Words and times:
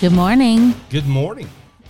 Good 0.00 0.12
morning. 0.12 0.74
Good 0.88 1.06
morning. 1.06 1.48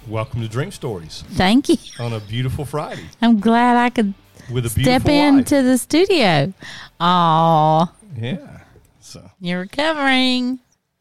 Welcome 0.08 0.40
to 0.40 0.48
Dream 0.48 0.72
Stories 0.72 1.22
Thank 1.32 1.68
you. 1.68 1.76
on 2.00 2.12
a 2.12 2.20
beautiful 2.20 2.64
Friday 2.64 3.04
I'm 3.22 3.38
glad 3.38 3.76
I 3.76 3.90
could 3.90 4.14
with 4.50 4.66
a 4.66 4.68
step 4.70 5.06
into 5.06 5.62
the 5.62 5.78
studio. 5.78 6.52
Aw, 6.98 7.92
Yeah. 8.16 8.60
So 9.00 9.30
you're 9.40 9.60
recovering. 9.60 10.58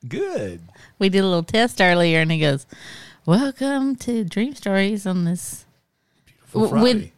good. 0.07 0.61
We 0.99 1.09
did 1.09 1.19
a 1.19 1.27
little 1.27 1.43
test 1.43 1.81
earlier, 1.81 2.19
and 2.21 2.31
he 2.31 2.39
goes, 2.39 2.65
"Welcome 3.25 3.95
to 3.97 4.23
Dream 4.23 4.53
Stories 4.53 5.05
on 5.07 5.23
this." 5.25 5.65
Beautiful 6.25 6.61
W- 6.67 6.83
with- 6.83 6.97
Friday. 6.97 7.13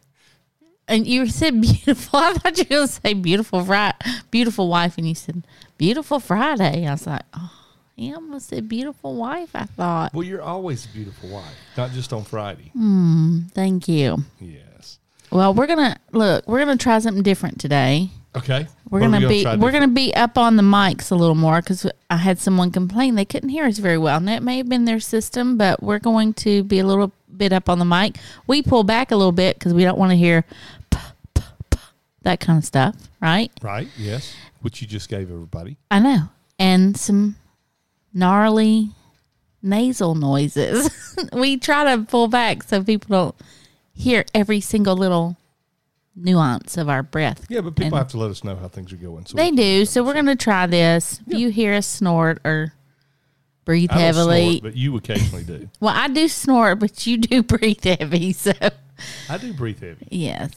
And 0.88 1.08
you 1.08 1.28
said 1.28 1.60
beautiful. 1.62 2.20
I 2.20 2.34
thought 2.34 2.58
you 2.58 2.64
were 2.70 2.76
going 2.76 2.88
to 2.88 2.94
say 2.94 3.14
beautiful 3.14 3.64
Friday, 3.66 3.96
beautiful 4.30 4.68
wife, 4.70 4.98
and 4.98 5.08
you 5.08 5.16
said 5.16 5.44
beautiful 5.78 6.20
Friday. 6.20 6.86
I 6.88 6.92
was 6.92 7.08
like, 7.08 7.22
oh, 7.34 7.52
almost 8.10 8.50
said 8.50 8.68
beautiful 8.68 9.16
wife. 9.16 9.52
I 9.54 9.66
thought. 9.66 10.14
well, 10.14 10.24
you're 10.24 10.42
always 10.42 10.86
a 10.86 10.90
beautiful 10.90 11.30
wife, 11.30 11.56
not 11.78 11.92
just 11.92 12.12
on 12.14 12.24
Friday. 12.24 12.72
Hmm, 12.74 13.42
thank 13.54 13.88
you. 13.88 14.24
Yes. 14.40 14.98
Well, 15.32 15.54
we're 15.54 15.68
gonna 15.68 15.98
look. 16.12 16.48
We're 16.48 16.60
gonna 16.60 16.78
try 16.78 16.98
something 17.00 17.24
different 17.24 17.60
today. 17.60 18.10
Okay. 18.36 18.68
We're 18.90 19.02
gonna 19.02 19.20
we 19.20 19.28
be 19.28 19.46
we're 19.46 19.52
different? 19.56 19.74
gonna 19.74 19.88
be 19.90 20.14
up 20.16 20.38
on 20.38 20.56
the 20.56 20.64
mics 20.64 21.12
a 21.12 21.16
little 21.16 21.36
more 21.36 21.62
because 21.62 21.86
I 22.10 22.18
had 22.18 22.40
someone 22.40 22.72
complain 22.72 23.16
they 23.16 23.26
couldn't 23.26 23.50
hear 23.50 23.66
us 23.66 23.78
very 23.78 23.98
well, 23.98 24.18
and 24.18 24.30
it 24.30 24.42
may 24.44 24.58
have 24.58 24.68
been 24.70 24.86
their 24.86 25.00
system, 25.00 25.58
but 25.58 25.84
we're 25.84 26.00
going 26.00 26.34
to 26.36 26.64
be 26.64 26.80
a 26.80 26.86
little 26.86 27.12
bit 27.36 27.54
up 27.54 27.70
on 27.70 27.80
the 27.80 27.86
mic. 27.86 28.18
We 28.48 28.62
pull 28.62 28.84
back 28.84 29.12
a 29.12 29.16
little 29.16 29.32
bit 29.32 29.58
because 29.60 29.74
we 29.74 29.84
don't 29.84 29.98
want 29.98 30.12
to 30.12 30.18
hear 30.18 30.44
p- 30.90 30.98
p- 31.34 31.42
p- 31.70 31.78
that 32.24 32.40
kind 32.40 32.58
of 32.60 32.66
stuff, 32.66 32.96
right? 33.22 33.52
right. 33.62 33.88
Yes. 33.98 34.34
Which 34.62 34.82
you 34.82 34.88
just 34.88 35.10
gave 35.10 35.32
everybody. 35.32 35.78
I 35.90 36.00
know, 36.00 36.24
and 36.60 36.96
some 36.98 37.36
gnarly 38.14 38.92
nasal 39.62 40.16
noises. 40.16 40.90
we 41.34 41.58
try 41.58 41.96
to 41.96 42.04
pull 42.04 42.28
back 42.28 42.64
so 42.64 42.84
people 42.84 43.08
don't 43.10 43.36
hear 43.94 44.26
every 44.34 44.60
single 44.62 44.96
little 44.96 45.38
nuance 46.16 46.78
of 46.78 46.90
our 46.90 47.04
breath. 47.04 47.46
Yeah, 47.50 47.62
but 47.62 47.76
people 47.76 47.88
And- 47.88 47.96
have 47.98 48.08
to 48.10 48.18
let 48.18 48.32
us 48.32 48.44
know 48.44 48.56
how 48.56 48.68
things 48.68 48.92
are 48.92 48.98
going. 48.98 49.26
So 49.26 49.38
They 49.38 49.52
do. 49.52 49.86
So 49.86 50.04
we're 50.04 50.14
going 50.14 50.26
to 50.26 50.36
try 50.36 50.66
this. 50.68 51.22
If 51.28 51.38
you 51.38 51.50
hear 51.50 51.74
us 51.74 51.88
snort 51.88 52.40
or 52.44 52.74
breathe 53.66 53.92
heavily. 53.92 54.58
snort, 54.60 54.64
but 54.64 54.76
you 54.78 54.98
occasionally 54.98 55.44
do. 55.44 55.70
well, 55.80 55.94
I 55.96 56.08
do 56.08 56.28
snort, 56.28 56.80
but 56.80 57.06
you 57.08 57.18
do 57.18 57.44
breathe 57.44 57.84
heavy. 57.84 58.34
So, 58.34 58.52
I 59.30 59.38
do 59.38 59.54
breathe 59.54 59.80
heavy. 59.82 60.08
yes. 60.12 60.52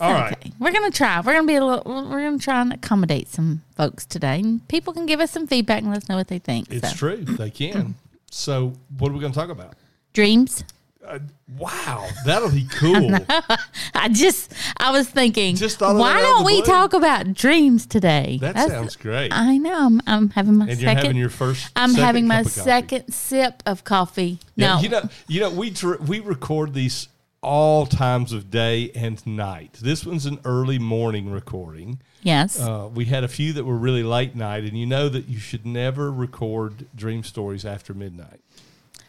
All 0.00 0.10
okay. 0.10 0.20
right. 0.20 0.52
We're 0.58 0.72
going 0.72 0.90
to 0.90 0.96
try. 0.96 1.18
We're 1.20 1.32
going 1.34 1.44
to 1.44 1.52
be 1.52 1.56
a 1.56 1.64
little, 1.64 1.82
we're 1.84 2.20
going 2.20 2.38
to 2.38 2.44
try 2.44 2.60
and 2.60 2.72
accommodate 2.72 3.28
some 3.28 3.62
folks 3.76 4.04
today. 4.06 4.40
And 4.40 4.66
people 4.68 4.92
can 4.92 5.06
give 5.06 5.20
us 5.20 5.30
some 5.30 5.46
feedback 5.46 5.82
and 5.82 5.90
let 5.90 6.02
us 6.02 6.08
know 6.08 6.16
what 6.16 6.28
they 6.28 6.38
think. 6.38 6.70
It's 6.70 6.90
so. 6.90 6.96
true. 6.96 7.16
They 7.24 7.50
can. 7.50 7.94
So, 8.28 8.74
what 8.98 9.10
are 9.10 9.14
we 9.14 9.20
going 9.20 9.32
to 9.32 9.38
talk 9.38 9.48
about? 9.48 9.74
Dreams. 10.12 10.62
Uh, 11.06 11.20
wow, 11.56 12.06
that'll 12.26 12.50
be 12.50 12.66
cool. 12.72 13.14
I 13.94 14.08
just, 14.10 14.52
I 14.78 14.90
was 14.90 15.08
thinking, 15.08 15.54
Just 15.54 15.80
why 15.80 15.92
that 15.94 16.00
out 16.00 16.16
of 16.16 16.22
don't 16.22 16.44
we 16.44 16.60
blue. 16.60 16.64
talk 16.72 16.92
about 16.92 17.32
dreams 17.32 17.86
today? 17.86 18.38
That 18.40 18.56
That's- 18.56 18.72
sounds 18.72 18.96
great. 18.96 19.32
I 19.32 19.56
know. 19.56 19.86
I'm, 19.86 20.02
I'm 20.06 20.30
having 20.30 20.56
my 20.56 20.66
and 20.68 20.78
you're 20.78 20.88
second. 20.90 21.04
having 21.04 21.16
your 21.16 21.30
first. 21.30 21.70
I'm 21.76 21.94
having 21.94 22.26
my 22.26 22.42
second 22.42 23.12
sip 23.14 23.62
of 23.64 23.84
coffee. 23.84 24.40
Yeah, 24.56 24.74
no, 24.74 24.80
you 24.80 24.88
know, 24.88 25.08
you 25.28 25.40
know, 25.40 25.50
we 25.50 25.72
we 26.06 26.18
record 26.20 26.74
these 26.74 27.08
all 27.46 27.86
times 27.86 28.32
of 28.32 28.50
day 28.50 28.90
and 28.94 29.24
night. 29.24 29.74
This 29.80 30.04
one's 30.04 30.26
an 30.26 30.40
early 30.44 30.78
morning 30.80 31.30
recording. 31.30 32.00
yes. 32.22 32.58
Uh, 32.60 32.88
we 32.92 33.04
had 33.04 33.22
a 33.22 33.28
few 33.28 33.52
that 33.52 33.64
were 33.64 33.76
really 33.76 34.02
late 34.02 34.34
night, 34.34 34.64
and 34.64 34.76
you 34.76 34.84
know 34.84 35.08
that 35.08 35.28
you 35.28 35.38
should 35.38 35.64
never 35.64 36.10
record 36.10 36.86
dream 36.96 37.22
stories 37.22 37.64
after 37.64 37.94
midnight. 37.94 38.40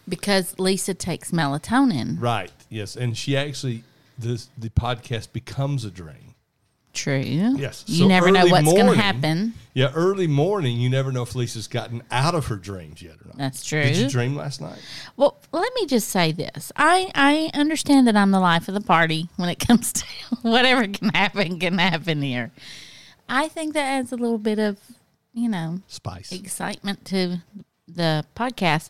because 0.08 0.58
Lisa 0.60 0.94
takes 0.94 1.32
melatonin. 1.32 2.22
Right? 2.22 2.52
Yes, 2.70 2.96
and 2.96 3.18
she 3.18 3.36
actually 3.36 3.84
this 4.20 4.50
the 4.58 4.70
podcast 4.70 5.34
becomes 5.34 5.84
a 5.84 5.90
dream. 5.92 6.36
True. 6.94 7.18
Yes. 7.20 7.84
You 7.88 8.00
So 8.04 8.08
never 8.08 8.32
know 8.32 8.48
what's 8.48 8.72
going 8.74 8.88
to 8.88 9.00
happen. 9.00 9.54
Yeah, 9.76 9.92
early 9.94 10.26
morning, 10.26 10.78
you 10.78 10.90
never 10.90 11.12
know 11.12 11.22
if 11.22 11.36
Lisa's 11.36 11.68
gotten 11.68 12.02
out 12.10 12.34
of 12.34 12.48
her 12.48 12.56
dreams 12.56 13.04
yet 13.04 13.14
or 13.22 13.28
not. 13.28 13.38
That's 13.38 13.64
true. 13.64 13.84
Did 13.84 13.98
you 13.98 14.10
dream 14.10 14.36
last 14.36 14.62
night? 14.62 14.80
Well, 15.16 15.37
let 15.52 15.74
me 15.76 15.86
just 15.86 16.10
say 16.10 16.32
this. 16.32 16.72
I, 16.76 17.12
I 17.16 17.50
understand 17.54 18.08
that 18.08 18.16
I'm 18.16 18.32
the 18.32 18.40
life 18.40 18.68
of 18.68 18.74
the 18.74 18.82
party 18.82 19.30
when 19.38 19.50
it 19.50 19.60
comes 19.68 19.94
to 19.94 20.06
whatever 20.42 20.88
can 20.88 21.10
happen, 21.10 21.60
can 21.60 21.78
happen 21.78 22.22
here. 22.22 22.52
I 23.30 23.48
think 23.48 23.74
that 23.74 23.84
adds 23.84 24.12
a 24.12 24.16
little 24.16 24.38
bit 24.38 24.60
of, 24.60 24.78
you 25.34 25.50
know, 25.50 25.82
Spice. 25.88 26.32
excitement 26.32 27.06
to 27.06 27.42
the 27.88 28.26
podcast. 28.36 28.90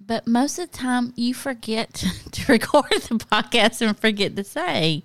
But 0.00 0.26
most 0.26 0.58
of 0.58 0.70
the 0.70 0.76
time, 0.76 1.12
you 1.16 1.34
forget 1.34 1.92
to 2.32 2.52
record 2.52 2.90
the 2.90 3.16
podcast 3.16 3.80
and 3.86 3.98
forget 3.98 4.36
to 4.36 4.44
say, 4.44 5.02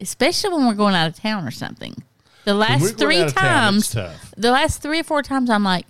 especially 0.00 0.54
when 0.54 0.66
we're 0.66 0.74
going 0.74 0.94
out 0.94 1.08
of 1.08 1.16
town 1.16 1.46
or 1.46 1.50
something. 1.50 2.02
The 2.44 2.54
last 2.54 2.96
three 2.96 3.24
town, 3.28 3.80
times, 3.80 3.90
the 4.36 4.50
last 4.52 4.80
three 4.80 5.00
or 5.00 5.04
four 5.04 5.20
times, 5.22 5.50
I'm 5.50 5.64
like, 5.64 5.86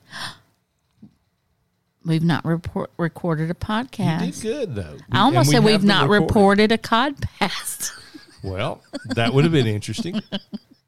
we've 2.07 2.23
not 2.25 2.45
report, 2.45 2.91
recorded 2.97 3.45
a 3.45 3.49
You 3.49 3.55
podcast. 3.55 4.21
did 4.21 4.43
good 4.43 4.75
though. 4.75 4.97
I 5.13 5.21
almost 5.21 5.49
we 5.49 5.55
said 5.55 5.65
we've 5.65 5.85
not 5.85 6.09
recording. 6.09 6.27
reported 6.27 6.73
a 6.73 6.79
codcast. 6.79 7.91
Well, 8.43 8.81
that 9.17 9.35
would 9.35 9.43
have 9.43 9.53
been 9.53 9.67
interesting. 9.67 10.21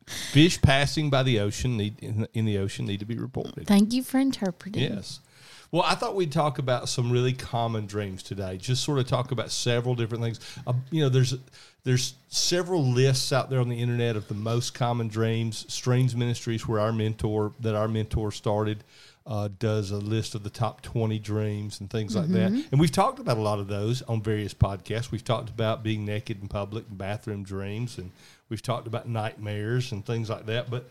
Fish 0.06 0.62
passing 0.62 1.10
by 1.10 1.24
the 1.24 1.40
ocean 1.40 1.76
need 1.76 1.98
in 2.00 2.20
the, 2.20 2.28
in 2.32 2.44
the 2.44 2.58
ocean 2.58 2.86
need 2.86 3.00
to 3.00 3.06
be 3.06 3.18
reported. 3.18 3.66
Thank 3.66 3.92
you 3.92 4.04
for 4.04 4.18
interpreting. 4.18 4.80
Yes. 4.82 5.18
Well, 5.72 5.82
I 5.82 5.96
thought 5.96 6.14
we'd 6.14 6.30
talk 6.30 6.58
about 6.58 6.88
some 6.88 7.10
really 7.10 7.32
common 7.32 7.86
dreams 7.86 8.22
today. 8.22 8.58
Just 8.58 8.84
sort 8.84 9.00
of 9.00 9.08
talk 9.08 9.32
about 9.32 9.50
several 9.50 9.96
different 9.96 10.22
things. 10.22 10.40
Uh, 10.66 10.74
you 10.90 11.02
know, 11.02 11.08
there's 11.08 11.34
there's 11.82 12.14
several 12.28 12.84
lists 12.84 13.32
out 13.32 13.50
there 13.50 13.60
on 13.60 13.68
the 13.68 13.80
internet 13.80 14.14
of 14.14 14.28
the 14.28 14.34
most 14.34 14.72
common 14.72 15.08
dreams. 15.08 15.64
Streams 15.72 16.14
Ministries, 16.14 16.68
where 16.68 16.78
our 16.78 16.92
mentor 16.92 17.52
that 17.60 17.74
our 17.74 17.88
mentor 17.88 18.30
started, 18.30 18.84
uh, 19.28 19.48
does 19.58 19.90
a 19.90 19.98
list 19.98 20.34
of 20.34 20.42
the 20.42 20.48
top 20.50 20.80
20 20.80 21.18
dreams 21.18 21.80
and 21.80 21.90
things 21.90 22.16
like 22.16 22.28
that. 22.28 22.50
And 22.72 22.80
we've 22.80 22.90
talked 22.90 23.18
about 23.18 23.36
a 23.36 23.40
lot 23.42 23.58
of 23.58 23.68
those 23.68 24.00
on 24.02 24.22
various 24.22 24.54
podcasts. 24.54 25.10
We've 25.10 25.22
talked 25.22 25.50
about 25.50 25.82
being 25.82 26.06
naked 26.06 26.40
in 26.40 26.48
public 26.48 26.86
and 26.88 26.96
bathroom 26.96 27.42
dreams, 27.44 27.98
and 27.98 28.10
we've 28.48 28.62
talked 28.62 28.86
about 28.86 29.06
nightmares 29.06 29.92
and 29.92 30.04
things 30.04 30.30
like 30.30 30.46
that. 30.46 30.70
But 30.70 30.88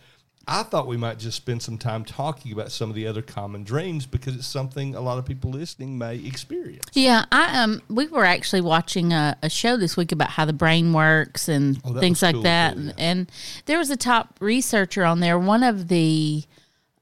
I 0.48 0.62
thought 0.64 0.86
we 0.88 0.98
might 0.98 1.18
just 1.18 1.36
spend 1.36 1.64
some 1.64 1.80
time 1.80 2.06
talking 2.06 2.52
about 2.54 2.72
some 2.72 2.90
of 2.92 2.96
the 2.96 3.08
other 3.08 3.24
common 3.24 3.64
dreams 3.64 4.06
because 4.06 4.36
it's 4.36 4.46
something 4.48 4.94
a 4.94 5.02
lot 5.02 5.18
of 5.18 5.26
people 5.26 5.50
listening 5.52 5.98
may 5.98 6.18
experience. 6.18 6.86
Yeah, 6.94 7.26
I 7.32 7.62
um 7.64 7.82
we 7.90 8.06
were 8.08 8.24
actually 8.24 8.62
watching 8.62 9.14
a, 9.14 9.36
a 9.42 9.50
show 9.50 9.76
this 9.78 9.98
week 9.98 10.12
about 10.12 10.30
how 10.30 10.46
the 10.46 10.54
brain 10.54 10.94
works 10.94 11.50
and 11.50 11.82
Oh, 11.84 12.00
things 12.00 12.22
like 12.22 12.36
cool, 12.36 12.44
that. 12.44 12.76
too, 12.76 12.84
yeah. 12.84 12.94
And 12.98 13.32
there 13.66 13.80
was 13.80 13.90
a 13.90 13.98
top 13.98 14.36
researcher 14.40 15.04
on 15.04 15.20
there. 15.22 15.38
One 15.40 15.64
of 15.64 15.88
the 15.88 16.44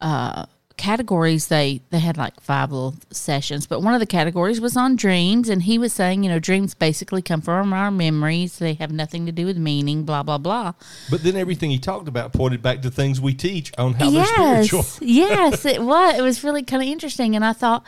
uh 0.02 0.46
categories 0.78 1.48
they 1.48 1.82
they 1.90 2.00
had 2.00 2.18
like 2.18 2.40
five 2.42 2.72
little 2.72 2.96
sessions 3.10 3.66
but 3.66 3.82
one 3.82 3.94
of 3.94 4.00
the 4.00 4.06
categories 4.06 4.60
was 4.60 4.76
on 4.76 4.96
dreams 4.96 5.48
and 5.50 5.64
he 5.64 5.78
was 5.78 5.94
saying 5.94 6.24
you 6.24 6.30
know 6.30 6.40
dreams 6.40 6.74
basically 6.74 7.22
come 7.22 7.42
from 7.42 7.72
our 7.74 7.90
memories 7.90 8.60
they 8.60 8.74
have 8.74 8.92
nothing 8.92 9.26
to 9.26 9.32
do 9.32 9.46
with 9.46 9.58
meaning 9.58 10.04
blah 10.04 10.22
blah 10.22 10.38
blah 10.38 10.74
But 11.10 11.24
then 11.24 11.36
everything 11.36 11.72
he 11.72 11.80
talked 11.80 12.08
about 12.08 12.34
pointed 12.34 12.62
back 12.62 12.82
to 12.82 12.92
things 12.92 13.22
we 13.22 13.34
teach 13.34 13.72
on 13.78 13.94
how 13.94 14.10
yes, 14.10 14.30
they're 14.38 14.64
spiritual. 14.64 14.86
yes, 15.08 15.66
it 15.66 15.82
was. 15.82 16.18
It 16.18 16.22
was 16.22 16.44
really 16.44 16.64
kind 16.64 16.82
of 16.82 16.90
interesting, 16.90 17.36
and 17.36 17.46
I 17.46 17.54
thought, 17.54 17.84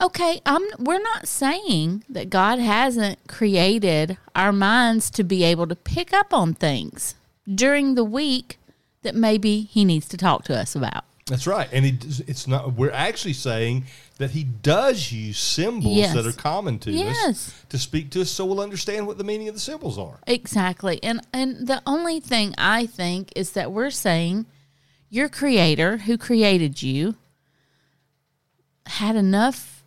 okay, 0.00 0.40
I'm. 0.46 0.62
We're 0.78 1.02
not 1.02 1.28
saying 1.28 2.04
that 2.08 2.30
God 2.30 2.58
hasn't 2.58 3.18
created 3.28 4.18
our 4.34 4.52
minds 4.52 5.10
to 5.12 5.24
be 5.24 5.44
able 5.44 5.66
to 5.66 5.76
pick 5.76 6.12
up 6.12 6.32
on 6.32 6.54
things 6.54 7.14
during 7.52 7.94
the 7.94 8.04
week 8.04 8.58
that 9.02 9.14
maybe 9.14 9.62
He 9.62 9.84
needs 9.84 10.08
to 10.08 10.16
talk 10.16 10.44
to 10.44 10.58
us 10.58 10.74
about. 10.74 11.04
That's 11.26 11.46
right. 11.46 11.68
And 11.72 11.84
he, 11.84 11.98
it's 12.26 12.46
not, 12.48 12.74
we're 12.74 12.90
actually 12.90 13.34
saying 13.34 13.84
that 14.18 14.32
he 14.32 14.42
does 14.42 15.12
use 15.12 15.38
symbols 15.38 15.96
Yes. 15.96 16.14
that 16.14 16.26
are 16.26 16.32
common 16.32 16.78
to 16.80 16.90
Yes. 16.90 17.24
us 17.26 17.54
to 17.68 17.78
speak 17.78 18.10
to 18.10 18.22
us 18.22 18.30
so 18.30 18.44
we'll 18.44 18.60
understand 18.60 19.06
what 19.06 19.18
the 19.18 19.24
meaning 19.24 19.48
of 19.48 19.54
the 19.54 19.60
symbols 19.60 19.98
are. 19.98 20.18
Exactly, 20.26 21.02
and 21.02 21.20
and 21.32 21.66
the 21.68 21.80
only 21.86 22.18
thing 22.20 22.54
I 22.58 22.86
think 22.86 23.32
is 23.36 23.52
that 23.52 23.70
we're 23.72 23.90
saying 23.90 24.46
your 25.10 25.28
Creator, 25.28 25.98
who 25.98 26.18
created 26.18 26.82
you, 26.82 27.14
had 28.86 29.16
enough. 29.16 29.84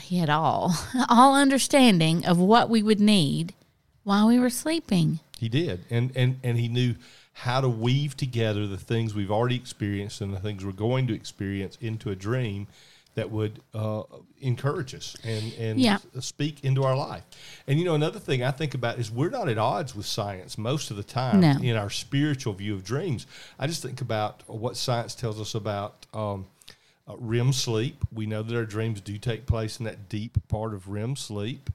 He 0.00 0.18
had 0.18 0.30
all 0.30 0.74
all 1.08 1.34
understanding 1.34 2.24
of 2.24 2.38
what 2.38 2.70
we 2.70 2.82
would 2.82 3.00
need 3.00 3.54
while 4.04 4.28
we 4.28 4.38
were 4.38 4.50
sleeping. 4.50 5.20
He 5.38 5.48
did. 5.48 5.84
And, 5.88 6.10
and, 6.16 6.40
and 6.42 6.58
he 6.58 6.66
knew 6.68 6.96
how 7.32 7.60
to 7.60 7.68
weave 7.68 8.16
together 8.16 8.66
the 8.66 8.76
things 8.76 9.14
we've 9.14 9.30
already 9.30 9.54
experienced 9.54 10.20
and 10.20 10.34
the 10.34 10.40
things 10.40 10.64
we're 10.64 10.72
going 10.72 11.06
to 11.06 11.14
experience 11.14 11.78
into 11.80 12.10
a 12.10 12.16
dream 12.16 12.66
that 13.14 13.30
would 13.30 13.60
uh, 13.72 14.02
encourage 14.40 14.94
us 14.94 15.16
and, 15.24 15.52
and 15.54 15.80
Yeah. 15.80 15.98
speak 16.20 16.64
into 16.64 16.82
our 16.84 16.96
life. 16.96 17.22
And 17.68 17.78
you 17.78 17.84
know, 17.84 17.94
another 17.94 18.18
thing 18.18 18.42
I 18.42 18.50
think 18.50 18.74
about 18.74 18.98
is 18.98 19.10
we're 19.10 19.30
not 19.30 19.48
at 19.48 19.58
odds 19.58 19.94
with 19.94 20.06
science 20.06 20.58
most 20.58 20.90
of 20.90 20.96
the 20.96 21.02
time 21.04 21.40
No. 21.40 21.52
in 21.62 21.76
our 21.76 21.90
spiritual 21.90 22.52
view 22.52 22.74
of 22.74 22.82
dreams. 22.84 23.26
I 23.58 23.66
just 23.68 23.82
think 23.82 24.00
about 24.00 24.42
what 24.48 24.76
science 24.76 25.14
tells 25.14 25.40
us 25.40 25.54
about 25.54 26.06
um, 26.12 26.46
uh, 27.08 27.14
REM 27.18 27.52
sleep. 27.52 28.04
We 28.12 28.26
know 28.26 28.42
that 28.42 28.56
our 28.56 28.64
dreams 28.66 29.00
do 29.00 29.16
take 29.18 29.46
place 29.46 29.78
in 29.78 29.84
that 29.84 30.08
deep 30.08 30.36
part 30.48 30.74
of 30.74 30.88
REM 30.88 31.14
sleep, 31.16 31.70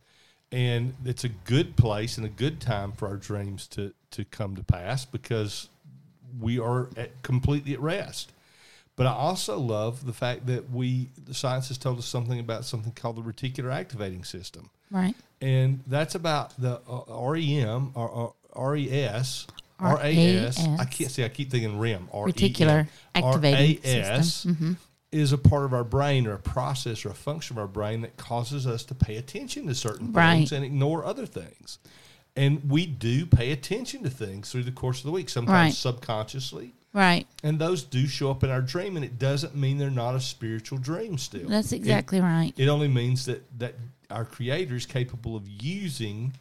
and 0.54 0.94
it's 1.04 1.24
a 1.24 1.30
good 1.30 1.76
place 1.76 2.18
and 2.18 2.26
a 2.26 2.30
good 2.30 2.62
time 2.62 2.92
for 2.94 3.08
our 3.08 3.18
dreams 3.18 3.68
to 3.68 3.94
to 4.12 4.24
come 4.26 4.56
to 4.56 4.64
pass 4.64 5.04
because 5.04 5.68
we 6.40 6.60
are 6.60 6.88
at, 6.96 7.22
completely 7.24 7.74
at 7.74 7.80
rest. 7.82 8.32
But 8.96 9.08
I 9.08 9.12
also 9.12 9.58
love 9.58 10.06
the 10.06 10.14
fact 10.14 10.46
that 10.46 10.70
we 10.70 11.10
the 11.26 11.34
science 11.34 11.68
has 11.70 11.80
told 11.80 11.98
us 11.98 12.06
something 12.06 12.40
about 12.40 12.64
something 12.66 12.92
called 12.94 13.16
the 13.18 13.24
reticular 13.24 13.74
activating 13.74 14.24
system, 14.24 14.70
Right. 14.92 15.16
and 15.42 15.80
that's 15.88 16.14
about 16.14 16.54
the 16.62 16.80
uh, 16.88 17.28
REM 17.28 17.92
or, 17.96 18.34
or 18.54 18.74
RES. 18.74 19.48
RAS. 19.80 19.98
I 20.06 20.14
RAS. 20.14 20.58
can't 20.92 21.12
see. 21.12 21.24
I 21.26 21.30
keep 21.30 21.50
thinking 21.50 21.80
REM. 21.80 22.08
R-E-M. 22.14 22.32
Reticular 22.32 22.88
activating 23.16 23.80
RAS 23.84 24.32
system. 24.34 24.54
Mm-hmm. 24.56 24.74
Is 25.14 25.32
a 25.32 25.38
part 25.38 25.64
of 25.66 25.74
our 25.74 25.84
brain 25.84 26.26
or 26.26 26.34
a 26.34 26.40
process 26.40 27.06
or 27.06 27.10
a 27.10 27.14
function 27.14 27.54
of 27.56 27.60
our 27.60 27.68
brain 27.68 28.02
that 28.02 28.18
causes 28.18 28.66
us 28.66 28.84
to 28.86 28.96
pay 28.96 29.16
attention 29.18 29.68
to 29.68 29.76
certain 29.76 30.12
Right. 30.12 30.38
things 30.40 30.52
and 30.52 30.66
ignore 30.66 31.06
other 31.06 31.26
things. 31.28 31.78
And 32.36 32.68
we 32.70 32.88
do 32.88 33.28
pay 33.28 33.52
attention 33.52 34.02
to 34.04 34.10
things 34.10 34.52
through 34.52 34.64
the 34.64 34.72
course 34.72 35.00
of 35.00 35.06
the 35.06 35.12
week, 35.12 35.30
sometimes 35.30 35.54
Right. 35.54 35.74
subconsciously. 35.74 36.74
Right. 36.94 37.28
And 37.44 37.60
those 37.60 37.84
do 37.84 38.08
show 38.08 38.32
up 38.32 38.44
in 38.44 38.50
our 38.50 38.62
dream, 38.62 38.96
and 38.96 39.06
it 39.06 39.20
doesn't 39.20 39.56
mean 39.56 39.78
they're 39.78 39.92
not 39.92 40.16
a 40.16 40.20
spiritual 40.20 40.80
dream 40.80 41.18
still. 41.20 41.48
That's 41.48 41.72
It- 41.72 41.78
exactly 41.78 42.20
right. 42.20 42.54
it 42.58 42.68
only 42.68 42.88
means 42.88 43.26
that 43.26 43.44
that 43.60 43.76
our 44.10 44.26
creator 44.26 44.76
is 44.76 44.86
capable 44.86 45.36
of 45.36 45.48
using 45.48 46.34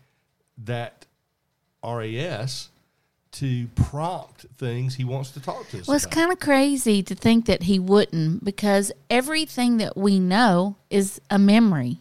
that 0.59 1.07
RAS 1.83 2.69
to 3.33 3.67
prompt 3.69 4.47
things 4.59 4.95
he 4.95 5.05
wants 5.05 5.31
to 5.31 5.41
talk 5.41 5.69
to 5.71 5.81
us 5.81 5.89
Well, 5.89 5.97
it's 5.97 6.07
kind 6.07 6.31
of 6.31 6.39
crazy 6.39 7.03
to 7.03 7.15
think 7.15 7.47
that 7.47 7.63
he 7.65 7.79
wouldn't 7.79 8.45
because 8.45 8.93
everything 9.09 9.79
that 9.79 9.97
we 9.97 10.19
know 10.19 10.77
is 10.91 11.21
a 11.31 11.39
memory. 11.39 11.99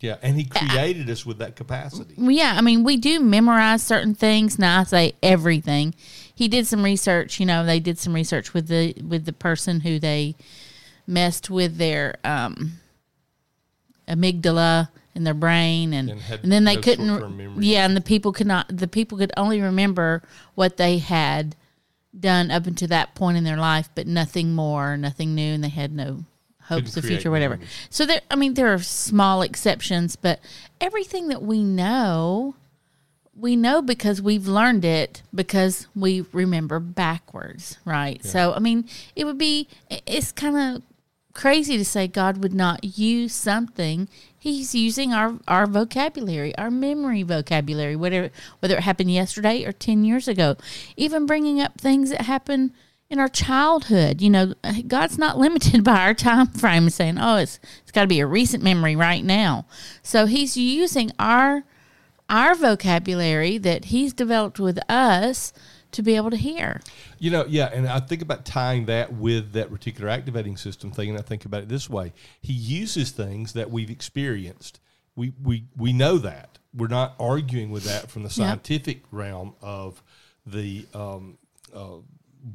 yeah, 0.00 0.16
and 0.22 0.36
he 0.36 0.44
created 0.44 1.08
us 1.08 1.24
with 1.24 1.38
that 1.38 1.56
capacity. 1.56 2.14
Well, 2.18 2.30
yeah, 2.30 2.54
I 2.56 2.60
mean, 2.60 2.84
we 2.84 2.96
do 2.98 3.20
memorize 3.20 3.82
certain 3.82 4.14
things. 4.14 4.58
Now 4.58 4.80
I 4.80 4.84
say 4.84 5.14
everything. 5.22 5.94
He 6.34 6.48
did 6.48 6.66
some 6.66 6.82
research. 6.84 7.40
You 7.40 7.46
know, 7.46 7.64
they 7.64 7.80
did 7.80 7.98
some 7.98 8.12
research 8.12 8.52
with 8.52 8.68
the 8.68 8.92
with 9.02 9.24
the 9.24 9.32
person 9.32 9.80
who 9.80 9.98
they 9.98 10.36
messed 11.06 11.48
with 11.48 11.78
their 11.78 12.16
um, 12.24 12.72
amygdala 14.06 14.88
in 15.16 15.24
their 15.24 15.34
brain, 15.34 15.92
and 15.92 16.10
And 16.10 16.20
and 16.42 16.52
then 16.52 16.64
they 16.64 16.76
no 16.76 16.82
couldn't. 16.82 17.62
Yeah, 17.62 17.84
and 17.84 17.96
the 17.96 18.00
people 18.00 18.32
could 18.32 18.46
not. 18.46 18.66
The 18.68 18.86
people 18.86 19.18
could 19.18 19.32
only 19.36 19.60
remember 19.60 20.22
what 20.54 20.76
they 20.76 20.98
had 20.98 21.56
done 22.18 22.50
up 22.50 22.66
until 22.66 22.88
that 22.88 23.14
point 23.14 23.36
in 23.36 23.44
their 23.44 23.56
life, 23.56 23.88
but 23.94 24.06
nothing 24.06 24.54
more, 24.54 24.96
nothing 24.96 25.34
new, 25.34 25.54
and 25.54 25.64
they 25.64 25.68
had 25.68 25.92
no 25.92 26.24
hopes 26.64 26.96
of 26.96 27.04
future, 27.04 27.30
whatever. 27.30 27.54
memories. 27.54 27.70
So 27.90 28.06
there, 28.06 28.20
I 28.30 28.36
mean, 28.36 28.54
there 28.54 28.72
are 28.72 28.78
small 28.78 29.42
exceptions, 29.42 30.16
but 30.16 30.40
everything 30.80 31.28
that 31.28 31.42
we 31.42 31.62
know, 31.62 32.54
we 33.34 33.56
know 33.56 33.82
because 33.82 34.20
we've 34.20 34.46
learned 34.46 34.84
it 34.84 35.22
because 35.34 35.88
we 35.94 36.22
remember 36.32 36.78
backwards, 36.78 37.78
right? 37.84 38.24
So 38.24 38.52
I 38.54 38.58
mean, 38.58 38.88
it 39.14 39.24
would 39.24 39.38
be 39.38 39.68
it's 39.90 40.32
kind 40.32 40.56
of 40.56 40.82
crazy 41.34 41.76
to 41.76 41.84
say 41.84 42.08
God 42.08 42.42
would 42.42 42.54
not 42.54 42.98
use 42.98 43.34
something. 43.34 44.08
He's 44.46 44.76
using 44.76 45.12
our 45.12 45.40
our 45.48 45.66
vocabulary, 45.66 46.56
our 46.56 46.70
memory 46.70 47.24
vocabulary, 47.24 47.96
whatever 47.96 48.30
whether 48.60 48.76
it 48.76 48.84
happened 48.84 49.10
yesterday 49.10 49.64
or 49.64 49.72
10 49.72 50.04
years 50.04 50.28
ago. 50.28 50.56
Even 50.96 51.26
bringing 51.26 51.60
up 51.60 51.80
things 51.80 52.10
that 52.10 52.20
happened 52.20 52.70
in 53.10 53.18
our 53.18 53.26
childhood. 53.26 54.22
You 54.22 54.30
know, 54.30 54.54
God's 54.86 55.18
not 55.18 55.36
limited 55.46 55.82
by 55.82 56.00
our 56.06 56.14
time 56.14 56.46
frame 56.46 56.88
saying, 56.90 57.18
"Oh, 57.20 57.38
it's 57.38 57.58
it's 57.82 57.90
got 57.90 58.02
to 58.02 58.06
be 58.06 58.20
a 58.20 58.26
recent 58.26 58.62
memory 58.62 58.94
right 58.94 59.24
now." 59.24 59.66
So 60.00 60.26
he's 60.26 60.56
using 60.56 61.10
our 61.18 61.64
our 62.30 62.54
vocabulary 62.54 63.58
that 63.58 63.86
he's 63.86 64.12
developed 64.12 64.60
with 64.60 64.78
us 64.88 65.52
to 65.96 66.02
be 66.02 66.16
able 66.16 66.30
to 66.30 66.36
hear. 66.36 66.80
You 67.18 67.30
know, 67.30 67.44
yeah, 67.48 67.70
and 67.72 67.88
I 67.88 68.00
think 68.00 68.22
about 68.22 68.44
tying 68.44 68.86
that 68.86 69.12
with 69.12 69.52
that 69.52 69.70
reticular 69.70 70.10
activating 70.10 70.56
system 70.56 70.92
thing, 70.92 71.10
and 71.10 71.18
I 71.18 71.22
think 71.22 71.44
about 71.44 71.62
it 71.62 71.68
this 71.68 71.90
way: 71.90 72.12
He 72.40 72.52
uses 72.52 73.10
things 73.10 73.54
that 73.54 73.70
we've 73.70 73.90
experienced. 73.90 74.80
We 75.16 75.32
we 75.42 75.64
we 75.76 75.92
know 75.92 76.18
that 76.18 76.58
we're 76.74 76.88
not 76.88 77.14
arguing 77.18 77.70
with 77.70 77.84
that 77.84 78.10
from 78.10 78.22
the 78.22 78.30
scientific 78.30 79.02
realm 79.10 79.54
of 79.62 80.02
the 80.44 80.86
um, 80.94 81.38
uh, 81.74 81.96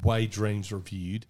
way 0.04 0.28
dreams 0.28 0.72
are 0.72 0.78
viewed, 0.78 1.26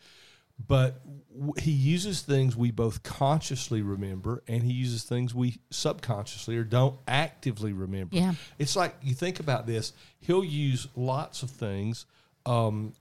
but 0.68 1.02
w- 1.34 1.54
he 1.58 1.72
uses 1.72 2.22
things 2.22 2.56
we 2.56 2.72
both 2.72 3.04
consciously 3.04 3.82
remember, 3.82 4.44
and 4.48 4.64
he 4.64 4.74
uses 4.74 5.04
things 5.04 5.34
we 5.34 5.60
subconsciously 5.70 6.58
or 6.58 6.64
don't 6.64 6.98
actively 7.08 7.74
remember. 7.74 8.16
Yeah. 8.16 8.34
It's 8.60 8.76
like 8.76 8.96
you 9.02 9.14
think 9.14 9.40
about 9.40 9.68
this, 9.68 9.94
he'll 10.20 10.44
use 10.44 10.88
lots 10.96 11.44
of 11.44 11.50
things 11.50 12.06
um, 12.46 12.94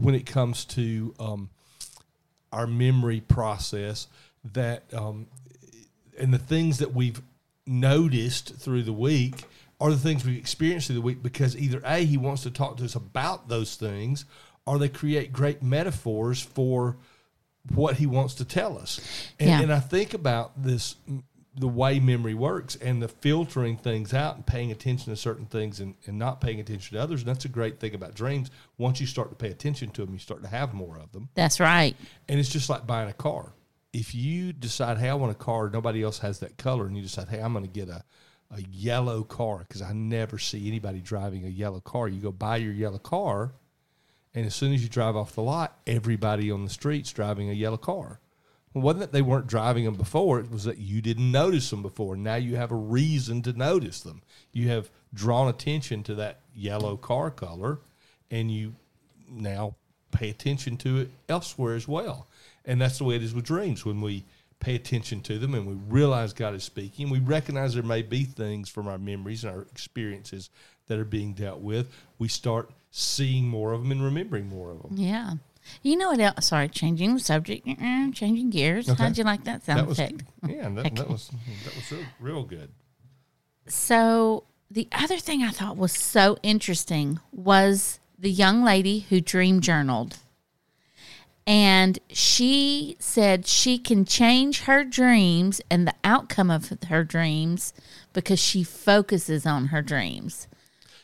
when 0.00 0.14
it 0.14 0.26
comes 0.26 0.64
to 0.66 1.14
um, 1.18 1.50
our 2.52 2.66
memory 2.66 3.20
process 3.20 4.06
that, 4.52 4.82
um, 4.94 5.26
and 6.18 6.32
the 6.32 6.38
things 6.38 6.78
that 6.78 6.94
we've 6.94 7.20
noticed 7.66 8.56
through 8.56 8.82
the 8.82 8.92
week 8.92 9.44
are 9.80 9.90
the 9.90 9.98
things 9.98 10.24
we've 10.24 10.38
experienced 10.38 10.86
through 10.86 10.96
the 10.96 11.02
week 11.02 11.22
because 11.22 11.56
either 11.56 11.82
A, 11.84 12.04
he 12.04 12.16
wants 12.16 12.42
to 12.44 12.50
talk 12.50 12.76
to 12.76 12.84
us 12.84 12.94
about 12.94 13.48
those 13.48 13.74
things, 13.74 14.24
or 14.66 14.78
they 14.78 14.88
create 14.88 15.32
great 15.32 15.62
metaphors 15.62 16.40
for 16.40 16.96
what 17.74 17.96
he 17.96 18.06
wants 18.06 18.34
to 18.34 18.44
tell 18.44 18.78
us. 18.78 19.00
And, 19.38 19.48
Yeah. 19.48 19.60
and 19.62 19.72
I 19.72 19.80
think 19.80 20.14
about 20.14 20.62
this 20.62 20.96
the 21.54 21.68
way 21.68 22.00
memory 22.00 22.32
works 22.32 22.76
and 22.76 23.02
the 23.02 23.08
filtering 23.08 23.76
things 23.76 24.14
out 24.14 24.36
and 24.36 24.46
paying 24.46 24.70
attention 24.72 25.12
to 25.12 25.16
certain 25.16 25.44
things 25.44 25.80
and, 25.80 25.94
and 26.06 26.18
not 26.18 26.40
paying 26.40 26.60
attention 26.60 26.96
to 26.96 27.02
others. 27.02 27.20
And 27.20 27.28
that's 27.28 27.44
a 27.44 27.48
great 27.48 27.78
thing 27.78 27.94
about 27.94 28.14
dreams. 28.14 28.50
Once 28.78 29.02
you 29.02 29.06
start 29.06 29.28
to 29.28 29.34
pay 29.36 29.50
attention 29.50 29.90
to 29.90 30.04
them, 30.04 30.14
you 30.14 30.18
start 30.18 30.40
to 30.42 30.48
have 30.48 30.72
more 30.72 30.96
of 30.96 31.12
them. 31.12 31.28
That's 31.34 31.60
right. 31.60 31.94
And 32.26 32.40
it's 32.40 32.48
just 32.48 32.70
like 32.70 32.86
buying 32.86 33.10
a 33.10 33.12
car. 33.12 33.52
If 33.92 34.14
you 34.14 34.54
decide, 34.54 34.96
hey, 34.96 35.10
I 35.10 35.14
want 35.14 35.30
a 35.32 35.34
car, 35.34 35.68
nobody 35.68 36.02
else 36.02 36.20
has 36.20 36.38
that 36.38 36.56
color, 36.56 36.86
and 36.86 36.96
you 36.96 37.02
decide, 37.02 37.28
hey, 37.28 37.40
I'm 37.42 37.52
going 37.52 37.66
to 37.66 37.70
get 37.70 37.90
a, 37.90 38.02
a 38.50 38.62
yellow 38.70 39.22
car 39.22 39.58
because 39.58 39.82
I 39.82 39.92
never 39.92 40.38
see 40.38 40.66
anybody 40.68 41.00
driving 41.00 41.44
a 41.44 41.50
yellow 41.50 41.80
car. 41.80 42.08
You 42.08 42.22
go 42.22 42.32
buy 42.32 42.56
your 42.56 42.72
yellow 42.72 42.98
car, 42.98 43.52
and 44.34 44.46
as 44.46 44.54
soon 44.54 44.72
as 44.72 44.82
you 44.82 44.88
drive 44.88 45.16
off 45.16 45.34
the 45.34 45.42
lot, 45.42 45.78
everybody 45.86 46.50
on 46.50 46.64
the 46.64 46.70
street's 46.70 47.12
driving 47.12 47.50
a 47.50 47.54
yellow 47.54 47.76
car. 47.76 48.20
Well, 48.72 48.82
wasn't 48.82 49.00
that 49.00 49.12
they 49.12 49.22
weren't 49.22 49.46
driving 49.46 49.84
them 49.84 49.94
before? 49.94 50.40
It 50.40 50.50
was 50.50 50.64
that 50.64 50.78
you 50.78 51.02
didn't 51.02 51.30
notice 51.30 51.68
them 51.68 51.82
before. 51.82 52.16
Now 52.16 52.36
you 52.36 52.56
have 52.56 52.72
a 52.72 52.76
reason 52.76 53.42
to 53.42 53.52
notice 53.52 54.00
them. 54.00 54.22
You 54.52 54.68
have 54.68 54.90
drawn 55.12 55.48
attention 55.48 56.02
to 56.04 56.14
that 56.16 56.40
yellow 56.54 56.96
car 56.96 57.30
color, 57.30 57.80
and 58.30 58.50
you 58.50 58.74
now 59.28 59.74
pay 60.10 60.30
attention 60.30 60.76
to 60.78 60.98
it 60.98 61.10
elsewhere 61.28 61.74
as 61.74 61.86
well. 61.86 62.28
And 62.64 62.80
that's 62.80 62.98
the 62.98 63.04
way 63.04 63.16
it 63.16 63.22
is 63.22 63.34
with 63.34 63.44
dreams. 63.44 63.84
When 63.84 64.00
we 64.00 64.24
pay 64.60 64.74
attention 64.76 65.20
to 65.22 65.38
them 65.38 65.54
and 65.54 65.66
we 65.66 65.74
realize 65.74 66.32
God 66.32 66.54
is 66.54 66.62
speaking, 66.64 67.10
we 67.10 67.18
recognize 67.18 67.74
there 67.74 67.82
may 67.82 68.02
be 68.02 68.24
things 68.24 68.68
from 68.68 68.88
our 68.88 68.98
memories 68.98 69.44
and 69.44 69.54
our 69.54 69.62
experiences 69.62 70.50
that 70.88 70.98
are 70.98 71.04
being 71.04 71.32
dealt 71.32 71.60
with. 71.60 71.88
We 72.18 72.28
start 72.28 72.70
seeing 72.90 73.48
more 73.48 73.72
of 73.72 73.82
them 73.82 73.92
and 73.92 74.02
remembering 74.02 74.48
more 74.48 74.70
of 74.70 74.82
them. 74.82 74.92
Yeah. 74.96 75.34
You 75.82 75.96
know 75.96 76.08
what 76.08 76.20
else? 76.20 76.46
Sorry, 76.46 76.68
changing 76.68 77.14
the 77.14 77.20
subject, 77.20 77.66
changing 77.66 78.50
gears. 78.50 78.88
Okay. 78.88 79.02
How'd 79.02 79.16
you 79.16 79.24
like 79.24 79.44
that 79.44 79.64
sound 79.64 79.80
That 79.80 79.86
was 79.86 79.98
effect? 79.98 80.24
yeah, 80.46 80.68
that, 80.68 80.96
that 80.96 81.08
was 81.08 81.30
that 81.64 81.74
was 81.76 81.92
real, 81.92 82.06
real 82.20 82.42
good. 82.42 82.70
So 83.68 84.44
the 84.70 84.88
other 84.92 85.18
thing 85.18 85.42
I 85.42 85.50
thought 85.50 85.76
was 85.76 85.92
so 85.92 86.36
interesting 86.42 87.20
was 87.30 88.00
the 88.18 88.30
young 88.30 88.64
lady 88.64 89.00
who 89.08 89.20
dream 89.20 89.60
journaled. 89.60 90.18
And 91.44 91.98
she 92.08 92.96
said 93.00 93.46
she 93.46 93.76
can 93.76 94.04
change 94.04 94.62
her 94.62 94.84
dreams 94.84 95.60
and 95.68 95.86
the 95.88 95.94
outcome 96.04 96.50
of 96.50 96.72
her 96.88 97.02
dreams 97.02 97.74
because 98.12 98.38
she 98.38 98.62
focuses 98.62 99.44
on 99.44 99.66
her 99.66 99.82
dreams. 99.82 100.46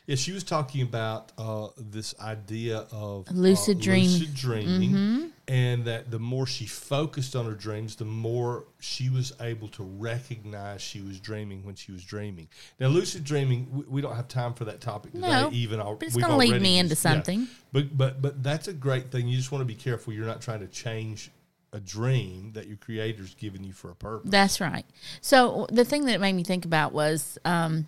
Yeah, 0.09 0.17
she 0.17 0.33
was 0.33 0.43
talking 0.43 0.81
about 0.81 1.33
uh, 1.37 1.69
this 1.77 2.15
idea 2.19 2.87
of 2.91 3.31
Lucid 3.31 3.77
uh, 3.77 3.83
dream. 3.83 4.07
lucid 4.07 4.35
dreaming, 4.35 5.33
and 5.47 5.85
that 5.85 6.11
the 6.11 6.19
more 6.19 6.47
she 6.47 6.65
focused 6.65 7.37
on 7.37 7.45
her 7.45 7.53
dreams, 7.53 7.95
the 7.95 8.07
more 8.07 8.65
she 8.81 9.11
was 9.11 9.35
able 9.39 9.69
to 9.69 9.83
recognize 9.83 10.81
she 10.81 11.03
was 11.03 11.21
dreaming 11.21 11.63
when 11.63 11.75
she 11.75 11.93
was 11.93 12.03
dreaming. 12.03 12.49
Now, 12.81 12.87
lucid 12.87 13.23
dreaming, 13.23 13.69
we, 13.71 13.85
we 13.85 14.01
don't 14.01 14.17
have 14.17 14.29
time 14.29 14.55
for 14.55 14.65
that 14.65 14.81
topic 14.81 15.13
today. 15.13 15.29
No, 15.29 15.51
even 15.53 15.79
al- 15.79 15.97
but 15.97 16.09
it's 16.09 16.17
gonna 16.17 16.39
lead 16.39 16.63
me 16.63 16.79
into 16.79 16.93
used- 16.95 17.05
yeah. 17.05 17.13
something. 17.13 17.47
But 17.73 17.99
but 17.99 18.23
but 18.23 18.43
that's 18.43 18.67
a 18.67 18.73
great 18.73 19.11
thing. 19.13 19.29
You 19.29 19.37
just 19.37 19.53
want 19.53 19.61
to 19.61 19.67
be 19.67 19.75
careful. 19.75 20.15
You're 20.15 20.25
not 20.25 20.41
trying 20.41 20.61
to 20.61 20.69
change 20.69 21.31
a 21.75 21.81
dream 21.81 22.53
that 22.55 22.67
your 22.67 22.79
creator's 22.79 23.35
given 23.35 23.63
you 23.63 23.75
for 23.75 23.91
a 23.91 23.95
purpose. 23.95 24.31
That's 24.31 24.59
right. 24.59 24.87
So 25.21 25.67
the 25.71 25.85
thing 25.85 26.07
that 26.07 26.15
it 26.15 26.21
made 26.23 26.33
me 26.33 26.45
think 26.45 26.65
about 26.65 26.95
was 26.95 27.37
um, 27.45 27.87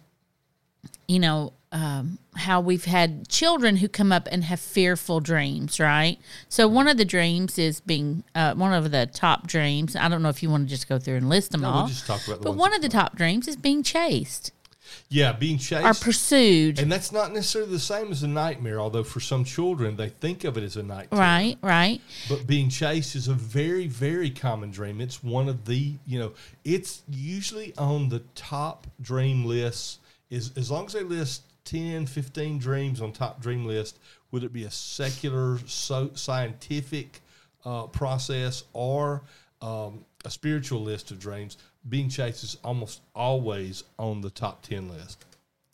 you 1.08 1.18
know, 1.18 1.52
um, 1.72 2.18
how 2.34 2.60
we've 2.60 2.84
had 2.84 3.28
children 3.28 3.76
who 3.76 3.88
come 3.88 4.10
up 4.10 4.26
and 4.32 4.42
have 4.44 4.58
fearful 4.58 5.20
dreams, 5.20 5.78
right? 5.78 6.18
So 6.48 6.66
one 6.66 6.88
of 6.88 6.96
the 6.96 7.04
dreams 7.04 7.58
is 7.58 7.80
being 7.80 8.24
uh, 8.34 8.54
one 8.54 8.72
of 8.72 8.90
the 8.90 9.06
top 9.06 9.46
dreams. 9.46 9.94
I 9.94 10.08
don't 10.08 10.22
know 10.22 10.30
if 10.30 10.42
you 10.42 10.50
want 10.50 10.66
to 10.68 10.70
just 10.70 10.88
go 10.88 10.98
through 10.98 11.16
and 11.16 11.28
list 11.28 11.52
them 11.52 11.60
No, 11.60 11.68
all. 11.68 11.78
we'll 11.82 11.88
just 11.88 12.06
talk 12.06 12.26
about 12.26 12.38
the 12.40 12.44
but 12.44 12.56
one 12.56 12.74
of 12.74 12.82
the 12.82 12.88
top 12.88 13.14
dreams 13.16 13.46
is 13.46 13.54
being 13.56 13.84
chased 13.84 14.50
Yeah, 15.08 15.32
being 15.32 15.58
chased. 15.58 15.84
or 15.84 15.94
pursued. 16.04 16.80
and 16.80 16.90
that's 16.90 17.12
not 17.12 17.32
necessarily 17.32 17.70
the 17.70 17.78
same 17.78 18.10
as 18.10 18.24
a 18.24 18.28
nightmare, 18.28 18.80
although 18.80 19.04
for 19.04 19.20
some 19.20 19.44
children 19.44 19.94
they 19.96 20.08
think 20.08 20.42
of 20.42 20.56
it 20.56 20.64
as 20.64 20.76
a 20.76 20.82
nightmare. 20.82 21.20
Right, 21.20 21.56
right. 21.62 22.00
But 22.28 22.48
being 22.48 22.68
chased 22.68 23.14
is 23.14 23.28
a 23.28 23.34
very, 23.34 23.86
very 23.86 24.30
common 24.30 24.72
dream. 24.72 25.00
It's 25.00 25.22
one 25.22 25.48
of 25.48 25.66
the, 25.66 25.94
you 26.04 26.18
know, 26.18 26.32
it's 26.64 27.02
usually 27.08 27.74
on 27.78 28.08
the 28.08 28.20
top 28.34 28.88
dream 29.00 29.44
lists. 29.44 29.98
Is 30.30 30.52
as 30.56 30.70
long 30.70 30.86
as 30.86 30.92
they 30.92 31.02
list 31.02 31.42
10, 31.64 32.06
15 32.06 32.58
dreams 32.58 33.00
on 33.00 33.12
top 33.12 33.40
dream 33.40 33.64
list, 33.66 33.98
whether 34.30 34.46
it 34.46 34.52
be 34.52 34.64
a 34.64 34.70
secular, 34.70 35.58
so 35.66 36.10
scientific 36.14 37.20
uh, 37.64 37.86
process 37.88 38.64
or 38.72 39.22
um, 39.60 40.04
a 40.24 40.30
spiritual 40.30 40.80
list 40.80 41.10
of 41.10 41.18
dreams, 41.18 41.58
being 41.88 42.08
chased 42.08 42.44
is 42.44 42.56
almost 42.64 43.00
always 43.14 43.84
on 43.98 44.20
the 44.20 44.30
top 44.30 44.62
10 44.62 44.88
list. 44.88 45.24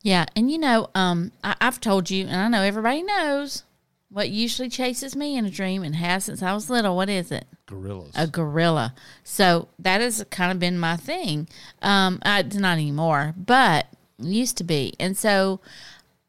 Yeah, 0.03 0.27
and 0.37 0.51
you 0.51 0.59
know, 0.59 0.89
um, 0.95 1.33
I, 1.43 1.57
I've 1.61 1.81
told 1.81 2.11
you, 2.11 2.27
and 2.27 2.37
I 2.37 2.49
know 2.49 2.63
everybody 2.63 3.03
knows 3.03 3.65
what 4.09 4.31
usually 4.31 4.69
chases 4.69 5.17
me 5.17 5.37
in 5.37 5.45
a 5.45 5.51
dream 5.51 5.83
and 5.83 5.97
has 5.97 6.25
since 6.25 6.43
I 6.43 6.55
was 6.55 6.71
little. 6.71 6.97
What 6.97 7.09
is 7.09 7.33
it? 7.33 7.45
Gorillas. 7.67 8.13
A 8.15 8.27
gorilla. 8.29 8.95
So 9.25 9.69
that 9.81 10.01
has 10.01 10.25
kind 10.31 10.53
of 10.53 10.61
been 10.61 10.79
my 10.79 10.97
thing. 10.97 11.49
Um, 11.83 12.21
I, 12.23 12.41
it's 12.41 12.55
not 12.55 12.75
anymore, 12.75 13.35
but 13.37 13.87
used 14.19 14.57
to 14.59 14.65
be. 14.65 14.95
And 14.99 15.17
so, 15.17 15.61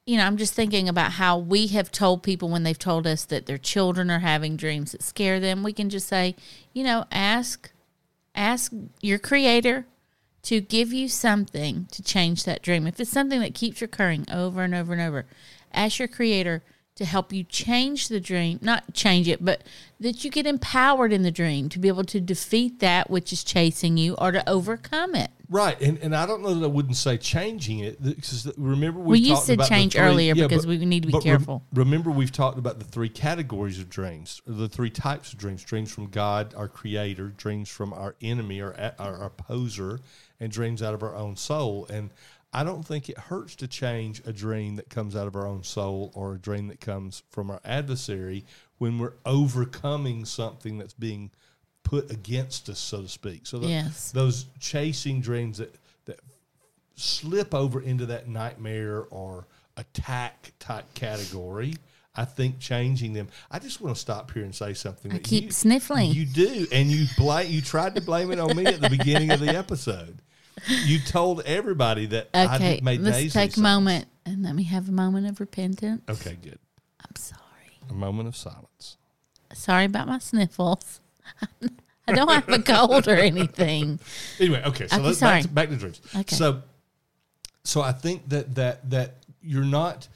you 0.06 0.18
know, 0.18 0.26
I'm 0.26 0.38
just 0.38 0.54
thinking 0.54 0.88
about 0.88 1.14
how 1.14 1.38
we 1.38 1.68
have 1.68 1.92
told 1.92 2.24
people 2.24 2.50
when 2.50 2.64
they've 2.64 2.78
told 2.78 3.06
us 3.06 3.26
that 3.26 3.46
their 3.46 3.58
children 3.58 4.10
are 4.10 4.20
having 4.20 4.56
dreams 4.56 4.92
that 4.94 5.04
scare 5.04 5.40
them. 5.40 5.64
We 5.64 5.74
can 5.74 5.90
just 5.90 6.08
say, 6.08 6.36
you 6.74 6.84
know, 6.84 7.06
ask, 7.12 7.72
ask 8.34 8.72
your 9.02 9.20
creator 9.20 9.86
to 10.44 10.62
give 10.62 10.94
you 10.94 11.10
something 11.10 11.88
to 11.92 12.02
change 12.02 12.46
that 12.46 12.62
dream. 12.62 12.88
If 12.88 13.00
it's 13.02 13.12
something 13.12 13.42
that 13.42 13.54
keeps 13.54 13.82
recurring 13.82 14.26
over 14.32 14.62
and 14.64 14.74
over 14.74 14.94
and 14.94 15.02
over, 15.02 15.26
ask 15.74 16.00
your 16.00 16.08
creator 16.08 16.64
to 16.96 17.06
help 17.06 17.32
you 17.32 17.44
change 17.44 18.08
the 18.08 18.20
dream, 18.20 18.58
not 18.62 18.94
change 18.94 19.28
it, 19.28 19.44
but 19.44 19.62
that 20.00 20.24
you 20.24 20.32
get 20.32 20.48
empowered 20.48 21.14
in 21.14 21.22
the 21.22 21.32
dream 21.32 21.70
to 21.70 21.80
be 21.80 21.90
able 21.90 22.06
to 22.06 22.20
defeat 22.20 22.80
that 22.80 23.10
which 23.10 23.34
is 23.34 23.44
chasing 23.44 23.98
you 23.98 24.16
or 24.16 24.32
to 24.32 24.50
overcome 24.50 25.16
it. 25.16 25.32
Right, 25.50 25.80
and 25.82 25.98
and 26.00 26.14
I 26.14 26.26
don't 26.26 26.42
know 26.42 26.54
that 26.56 26.66
I 26.66 26.68
wouldn't 26.68 26.98
say 26.98 27.18
changing 27.18 27.80
it 27.80 28.04
because 28.04 28.52
remember 28.58 29.00
we 29.00 29.06
Well, 29.08 29.16
you 29.16 29.34
talked 29.36 29.46
said 29.46 29.60
change 29.62 29.94
three- 29.94 30.02
earlier 30.02 30.34
yeah, 30.36 30.48
because 30.48 30.66
but- 30.66 30.78
we 30.78 30.86
need 30.86 31.04
to 31.04 31.08
be 31.12 31.20
careful. 31.20 31.64
remember, 31.74 32.12
we've 32.12 32.32
talked 32.34 32.58
about 32.58 32.80
the 32.80 32.86
three 32.86 33.08
categories 33.08 33.80
of 33.80 33.90
dreams, 33.90 34.42
the 34.46 34.68
three 34.68 34.90
types 34.90 35.32
of 35.32 35.40
dreams: 35.40 35.64
dreams 35.64 35.92
from 35.92 36.08
God, 36.10 36.54
our 36.56 36.68
Creator; 36.68 37.30
dreams 37.38 37.70
from 37.70 37.94
our 37.94 38.16
enemy, 38.22 38.62
our 38.62 38.76
our 39.00 39.24
opposer; 39.24 40.02
and 40.40 40.52
dreams 40.52 40.82
out 40.84 40.94
of 40.94 41.02
our 41.02 41.16
own 41.16 41.38
soul. 41.38 41.88
And 41.90 42.10
I 42.52 42.64
don't 42.66 42.84
think 42.86 43.08
it 43.10 43.18
hurts 43.18 43.56
to 43.58 43.68
change 43.68 44.22
a 44.26 44.34
dream 44.34 44.76
that 44.76 44.90
comes 44.90 45.16
out 45.16 45.28
of 45.28 45.36
our 45.36 45.48
own 45.48 45.64
soul 45.64 46.12
or 46.14 46.36
a 46.36 46.38
dream 46.40 46.68
that 46.68 46.82
comes 46.82 47.24
from 47.30 47.50
our 47.52 47.62
adversary 47.64 48.46
when 48.80 49.00
we're 49.00 49.14
overcoming 49.26 50.26
something 50.26 50.78
that's 50.78 50.94
being 50.94 51.32
put 51.88 52.12
against 52.12 52.68
us, 52.68 52.80
so 52.80 53.02
to 53.02 53.08
speak. 53.08 53.46
So 53.48 53.60
the, 53.60 53.68
Yes. 53.70 54.12
those 54.12 54.46
chasing 54.60 55.22
dreams 55.22 55.60
that 55.60 55.74
that 56.06 56.20
slip 56.96 57.54
over 57.54 57.82
into 57.82 58.06
that 58.08 58.28
nightmare 58.28 59.04
or 59.10 59.48
attack 59.78 60.52
type 60.60 60.94
category. 60.96 61.76
I 62.14 62.26
think 62.26 62.60
changing 62.60 63.14
them. 63.14 63.28
I 63.52 63.60
just 63.60 63.80
want 63.80 63.96
to 63.96 64.02
stop 64.02 64.32
here 64.32 64.44
and 64.44 64.54
say 64.54 64.74
something. 64.74 65.14
I 65.14 65.20
keep 65.20 65.44
you, 65.46 65.52
sniffling. 65.52 66.12
You 66.12 66.26
do, 66.26 66.66
and 66.74 66.90
you 66.92 67.06
blame. 67.16 67.50
You 67.52 67.62
tried 67.62 67.94
to 67.96 68.02
blame 68.02 68.32
it 68.32 68.40
on 68.40 68.56
me 68.58 68.66
at 68.66 68.82
the 68.82 68.90
beginning 68.90 69.32
of 69.32 69.40
the 69.40 69.56
episode. 69.56 70.18
You 70.86 71.00
told 71.00 71.42
everybody 71.42 72.08
that 72.08 72.30
Okay, 72.34 72.76
did- 72.78 72.84
made 72.84 73.02
let's 73.02 73.32
take 73.32 73.56
a 73.56 73.60
moment 73.62 74.08
and 74.26 74.42
let 74.44 74.56
me 74.56 74.64
have 74.64 74.90
a 74.90 74.92
moment 74.92 75.28
of 75.28 75.40
repentance. 75.40 76.02
Okay, 76.10 76.36
good. 76.42 76.58
I'm 77.00 77.16
sorry. 77.16 77.42
A 77.90 77.94
moment 77.94 78.28
of 78.28 78.36
silence. 78.36 78.98
Sorry 79.54 79.86
about 79.86 80.08
my 80.08 80.18
sniffles. 80.18 81.00
I 82.08 82.14
don't 82.14 82.30
have 82.30 82.48
a 82.50 82.60
cold 82.62 83.08
or 83.08 83.16
anything. 83.16 84.00
Anyway, 84.40 84.64
okay. 84.66 84.88
So 84.88 84.96
Okay, 84.98 85.06
let's 85.06 85.18
sorry. 85.20 85.42
back 85.42 85.44
to, 85.44 85.50
back 85.50 85.70
to 85.70 85.76
dreams. 85.76 86.02
Okay. 86.16 86.36
So, 86.36 86.62
so 87.64 87.82
I 87.82 87.92
think 87.92 88.30
that 88.30 88.56
that 88.56 88.90
that 88.90 89.16
you're 89.42 89.66
not 89.66 90.08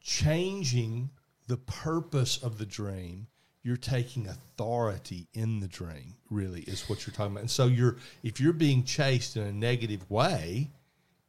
changing 0.00 1.10
the 1.48 1.56
purpose 1.56 2.42
of 2.42 2.58
the 2.58 2.66
dream. 2.66 3.26
You're 3.62 3.76
taking 3.78 4.28
authority 4.28 5.26
in 5.32 5.60
the 5.60 5.68
dream. 5.68 6.16
Really, 6.30 6.60
is 6.62 6.88
what 6.88 7.06
you're 7.06 7.14
talking 7.14 7.32
about. 7.32 7.40
And 7.40 7.50
so 7.50 7.66
you're 7.66 7.96
if 8.22 8.40
you're 8.40 8.52
being 8.52 8.84
chased 8.84 9.36
in 9.36 9.42
a 9.42 9.52
negative 9.52 10.08
way 10.10 10.70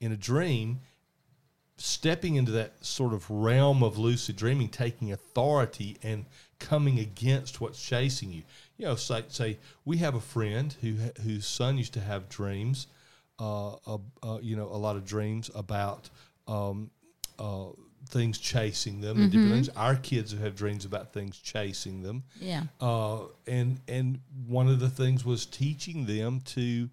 in 0.01 0.11
a 0.11 0.17
dream, 0.17 0.81
stepping 1.77 2.35
into 2.35 2.51
that 2.51 2.73
sort 2.85 3.13
of 3.13 3.29
realm 3.31 3.81
of 3.83 3.97
lucid 3.97 4.35
dreaming, 4.35 4.67
taking 4.67 5.11
authority 5.13 5.97
and 6.03 6.25
coming 6.59 6.99
against 6.99 7.61
what's 7.61 7.81
chasing 7.83 8.31
you. 8.31 8.43
You 8.77 8.85
know, 8.85 8.95
say, 8.95 9.23
say 9.29 9.57
we 9.85 9.97
have 9.97 10.15
a 10.15 10.21
friend 10.21 10.75
who 10.81 10.95
whose 11.21 11.45
son 11.45 11.77
used 11.77 11.93
to 11.93 12.01
have 12.01 12.27
dreams, 12.29 12.87
uh, 13.39 13.73
uh, 13.73 13.97
uh, 14.23 14.39
you 14.41 14.55
know, 14.55 14.65
a 14.65 14.77
lot 14.77 14.95
of 14.95 15.05
dreams 15.05 15.49
about 15.55 16.09
um, 16.47 16.89
uh, 17.39 17.67
things 18.09 18.37
chasing 18.37 19.01
them 19.01 19.21
and 19.21 19.31
different 19.31 19.53
things. 19.53 19.69
Our 19.69 19.95
kids 19.95 20.31
have 20.31 20.55
dreams 20.55 20.85
about 20.85 21.13
things 21.13 21.37
chasing 21.37 22.01
them. 22.01 22.23
Yeah. 22.39 22.63
Uh, 22.79 23.23
and 23.47 23.79
and 23.87 24.19
one 24.47 24.67
of 24.67 24.79
the 24.79 24.89
things 24.89 25.25
was 25.25 25.45
teaching 25.45 26.05
them 26.05 26.41
to 26.41 26.89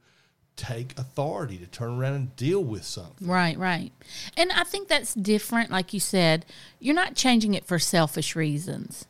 take 0.56 0.98
authority, 0.98 1.58
to 1.58 1.66
turn 1.66 1.98
around 1.98 2.14
and 2.14 2.36
deal 2.36 2.62
with 2.62 2.84
something. 2.84 3.26
Right, 3.26 3.56
right. 3.58 3.90
And 4.36 4.52
I 4.52 4.64
think 4.64 4.88
that's 4.88 5.14
different 5.14 5.70
like 5.70 5.92
you 5.92 6.00
said. 6.00 6.44
You're 6.78 6.94
not 6.94 7.14
changing 7.14 7.54
it 7.54 7.64
for 7.64 7.78
selfish 7.78 8.36
reasons. 8.36 9.06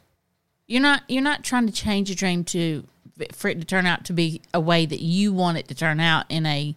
You're 0.72 0.80
not 0.80 1.02
you're 1.06 1.20
not 1.20 1.44
trying 1.44 1.66
to 1.66 1.72
change 1.72 2.10
a 2.10 2.14
dream 2.14 2.44
to 2.44 2.84
for 3.34 3.48
it 3.48 3.60
to 3.60 3.66
turn 3.66 3.84
out 3.84 4.06
to 4.06 4.14
be 4.14 4.40
a 4.54 4.60
way 4.60 4.86
that 4.86 5.02
you 5.02 5.30
want 5.30 5.58
it 5.58 5.68
to 5.68 5.74
turn 5.74 6.00
out 6.00 6.24
in 6.30 6.46
a 6.46 6.74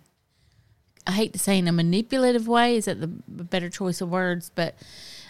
I 1.08 1.12
hate 1.14 1.32
to 1.32 1.40
say 1.40 1.58
in 1.58 1.66
a 1.70 1.72
manipulative 1.72 2.46
way, 2.46 2.76
is 2.76 2.86
that 2.86 3.00
the 3.00 3.08
better 3.08 3.70
choice 3.70 4.02
of 4.02 4.10
words, 4.10 4.52
but 4.54 4.76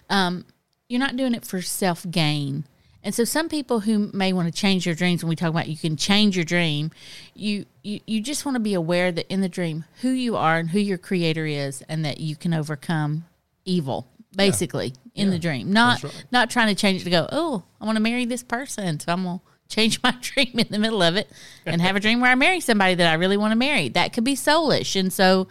um, 0.10 0.46
you're 0.90 1.00
not 1.00 1.16
doing 1.16 1.36
it 1.36 1.46
for 1.46 1.62
self 1.62 2.10
gain. 2.10 2.64
And 3.04 3.14
so 3.14 3.24
some 3.24 3.50
people 3.50 3.82
who 3.82 4.10
may 4.14 4.34
want 4.34 4.52
to 4.52 4.60
change 4.60 4.86
their 4.86 4.96
dreams 4.96 5.24
when 5.24 5.30
we 5.30 5.36
talk 5.36 5.50
about 5.50 5.68
you 5.68 5.78
can 5.78 5.96
change 5.96 6.36
your 6.36 6.46
dream, 6.46 6.90
you, 7.36 7.68
you 7.84 8.00
you 8.08 8.20
just 8.20 8.46
want 8.46 8.56
to 8.56 8.60
be 8.60 8.74
aware 8.74 9.12
that 9.12 9.32
in 9.32 9.42
the 9.42 9.50
dream 9.50 9.86
who 10.02 10.10
you 10.10 10.36
are 10.36 10.58
and 10.58 10.72
who 10.72 10.80
your 10.80 10.98
creator 10.98 11.46
is 11.46 11.84
and 11.88 12.04
that 12.04 12.20
you 12.20 12.36
can 12.36 12.52
overcome 12.52 13.26
evil 13.64 14.08
basically 14.36 14.94
in 15.14 15.30
the 15.30 15.40
dream. 15.40 15.72
Not 15.72 16.04
right. 16.04 16.26
not 16.32 16.50
trying 16.50 16.68
to 16.68 16.76
change 16.76 17.02
it 17.02 17.04
to 17.06 17.10
go, 17.10 17.28
"Oh, 17.32 17.64
I 17.80 17.86
want 17.86 17.96
to 17.98 18.02
marry 18.02 18.26
this 18.26 18.44
person, 18.44 19.00
so 19.00 19.12
I'm 19.12 19.24
going 19.24 19.40
to 19.40 19.76
change 19.76 20.02
my 20.04 20.16
dream 20.22 20.60
in 20.60 20.68
the 20.70 20.80
middle 20.80 21.02
of 21.02 21.16
it 21.16 21.30
and 21.66 21.82
have 21.82 21.96
a 21.96 22.00
dream 22.00 22.22
where 22.22 22.32
I 22.32 22.36
marry 22.36 22.60
somebody 22.60 22.96
that 22.96 23.12
I 23.12 23.16
really 23.16 23.38
want 23.38 23.52
to 23.52 23.58
marry." 23.58 23.90
That 23.90 24.14
could 24.14 24.24
be 24.24 24.36
soulish. 24.36 25.00
And 25.00 25.12
so 25.12 25.48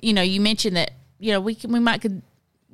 you 0.00 0.12
know, 0.12 0.22
you 0.22 0.40
mentioned 0.40 0.76
that 0.76 0.92
you 1.18 1.32
know 1.32 1.40
we 1.40 1.54
can, 1.54 1.72
we 1.72 1.80
might 1.80 2.02
could 2.02 2.22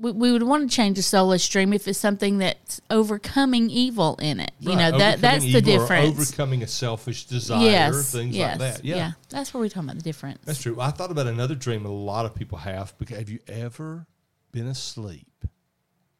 we, 0.00 0.12
we 0.12 0.32
would 0.32 0.42
want 0.42 0.68
to 0.68 0.74
change 0.74 0.96
the 0.96 1.02
soulish 1.02 1.50
dream 1.50 1.72
if 1.72 1.86
it's 1.86 1.98
something 1.98 2.38
that's 2.38 2.80
overcoming 2.90 3.68
evil 3.70 4.16
in 4.20 4.40
it. 4.40 4.52
You 4.60 4.70
Right, 4.70 4.90
know 4.90 4.98
that 4.98 5.20
that's 5.20 5.44
overcoming 5.44 5.52
the 5.52 5.60
difference. 5.62 6.08
Overcoming 6.08 6.62
a 6.62 6.66
selfish 6.66 7.26
desire, 7.26 7.64
yes, 7.64 8.12
things 8.12 8.36
yes, 8.36 8.58
like 8.58 8.74
that. 8.74 8.84
Yeah, 8.84 9.12
that's 9.28 9.52
where 9.52 9.60
we're 9.60 9.68
talking 9.68 9.90
about 9.90 9.96
the 9.96 10.02
difference. 10.02 10.40
that's 10.44 10.62
true. 10.62 10.80
I 10.80 10.90
thought 10.90 11.10
about 11.10 11.26
another 11.26 11.54
dream 11.54 11.84
a 11.84 11.90
lot 11.90 12.26
of 12.26 12.34
people 12.34 12.58
have. 12.58 12.96
Because 12.98 13.18
have 13.18 13.28
you 13.28 13.40
ever 13.48 14.06
been 14.52 14.66
asleep 14.66 15.26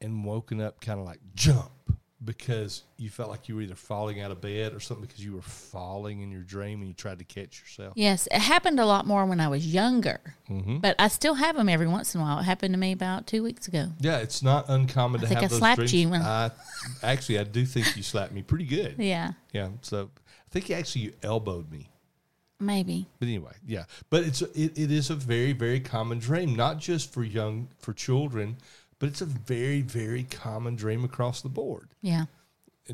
and 0.00 0.24
woken 0.24 0.60
up 0.60 0.80
kind 0.80 1.00
of 1.00 1.06
like 1.06 1.20
jump 1.34 1.70
because 2.24 2.82
you 2.96 3.08
felt 3.10 3.30
like 3.30 3.48
you 3.48 3.54
were 3.54 3.62
either 3.62 3.76
falling 3.76 4.20
out 4.20 4.30
of 4.32 4.40
bed 4.40 4.74
or 4.74 4.80
something 4.80 5.06
because 5.06 5.24
you 5.24 5.32
were 5.34 5.42
falling 5.42 6.20
in 6.20 6.32
your 6.32 6.42
dream 6.42 6.80
and 6.80 6.88
you 6.88 6.94
tried 6.94 7.18
to 7.20 7.24
catch 7.24 7.60
yourself? 7.60 7.92
Yes, 7.96 8.26
it 8.32 8.40
happened 8.40 8.80
a 8.80 8.86
lot 8.86 9.06
more 9.06 9.24
when 9.24 9.38
I 9.40 9.46
was 9.48 9.66
younger, 9.72 10.20
Mm-hmm. 10.50 10.78
but 10.78 10.96
I 10.98 11.06
still 11.08 11.34
have 11.34 11.54
them 11.56 11.68
every 11.68 11.86
once 11.86 12.14
in 12.14 12.20
a 12.20 12.24
while. 12.24 12.40
It 12.40 12.42
happened 12.42 12.74
to 12.74 12.78
me 12.78 12.90
about 12.92 13.26
two 13.28 13.42
weeks 13.44 13.68
ago. 13.68 13.90
Yeah, 14.00 14.18
it's 14.18 14.42
not 14.42 14.68
uncommon 14.68 15.20
to 15.20 15.26
think 15.28 15.40
have 15.40 15.44
I 15.44 15.48
those 15.48 15.58
slapped 15.58 15.76
dreams. 15.78 15.94
you 15.94 16.08
when- 16.08 16.22
I, 16.22 16.50
actually, 17.04 17.38
I 17.38 17.44
do 17.44 17.64
think 17.64 17.96
you 17.96 18.02
slapped 18.02 18.32
me 18.32 18.42
pretty 18.42 18.66
good. 18.66 18.96
Yeah, 18.98 19.32
Yeah, 19.52 19.68
so 19.82 20.10
I 20.16 20.50
think 20.50 20.70
actually 20.70 21.02
you 21.02 21.12
elbowed 21.22 21.70
me. 21.70 21.88
Maybe. 22.60 23.06
But 23.18 23.28
anyway, 23.28 23.52
yeah. 23.66 23.84
But 24.10 24.24
it's 24.24 24.42
it, 24.42 24.78
it 24.78 24.90
is 24.90 25.10
a 25.10 25.14
very 25.14 25.52
very 25.52 25.80
common 25.80 26.18
dream, 26.18 26.54
not 26.54 26.78
just 26.78 27.12
for 27.12 27.22
young 27.22 27.68
for 27.78 27.92
children, 27.92 28.56
but 28.98 29.08
it's 29.08 29.20
a 29.20 29.26
very 29.26 29.82
very 29.82 30.24
common 30.24 30.76
dream 30.76 31.04
across 31.04 31.40
the 31.40 31.48
board. 31.48 31.88
Yeah. 32.02 32.26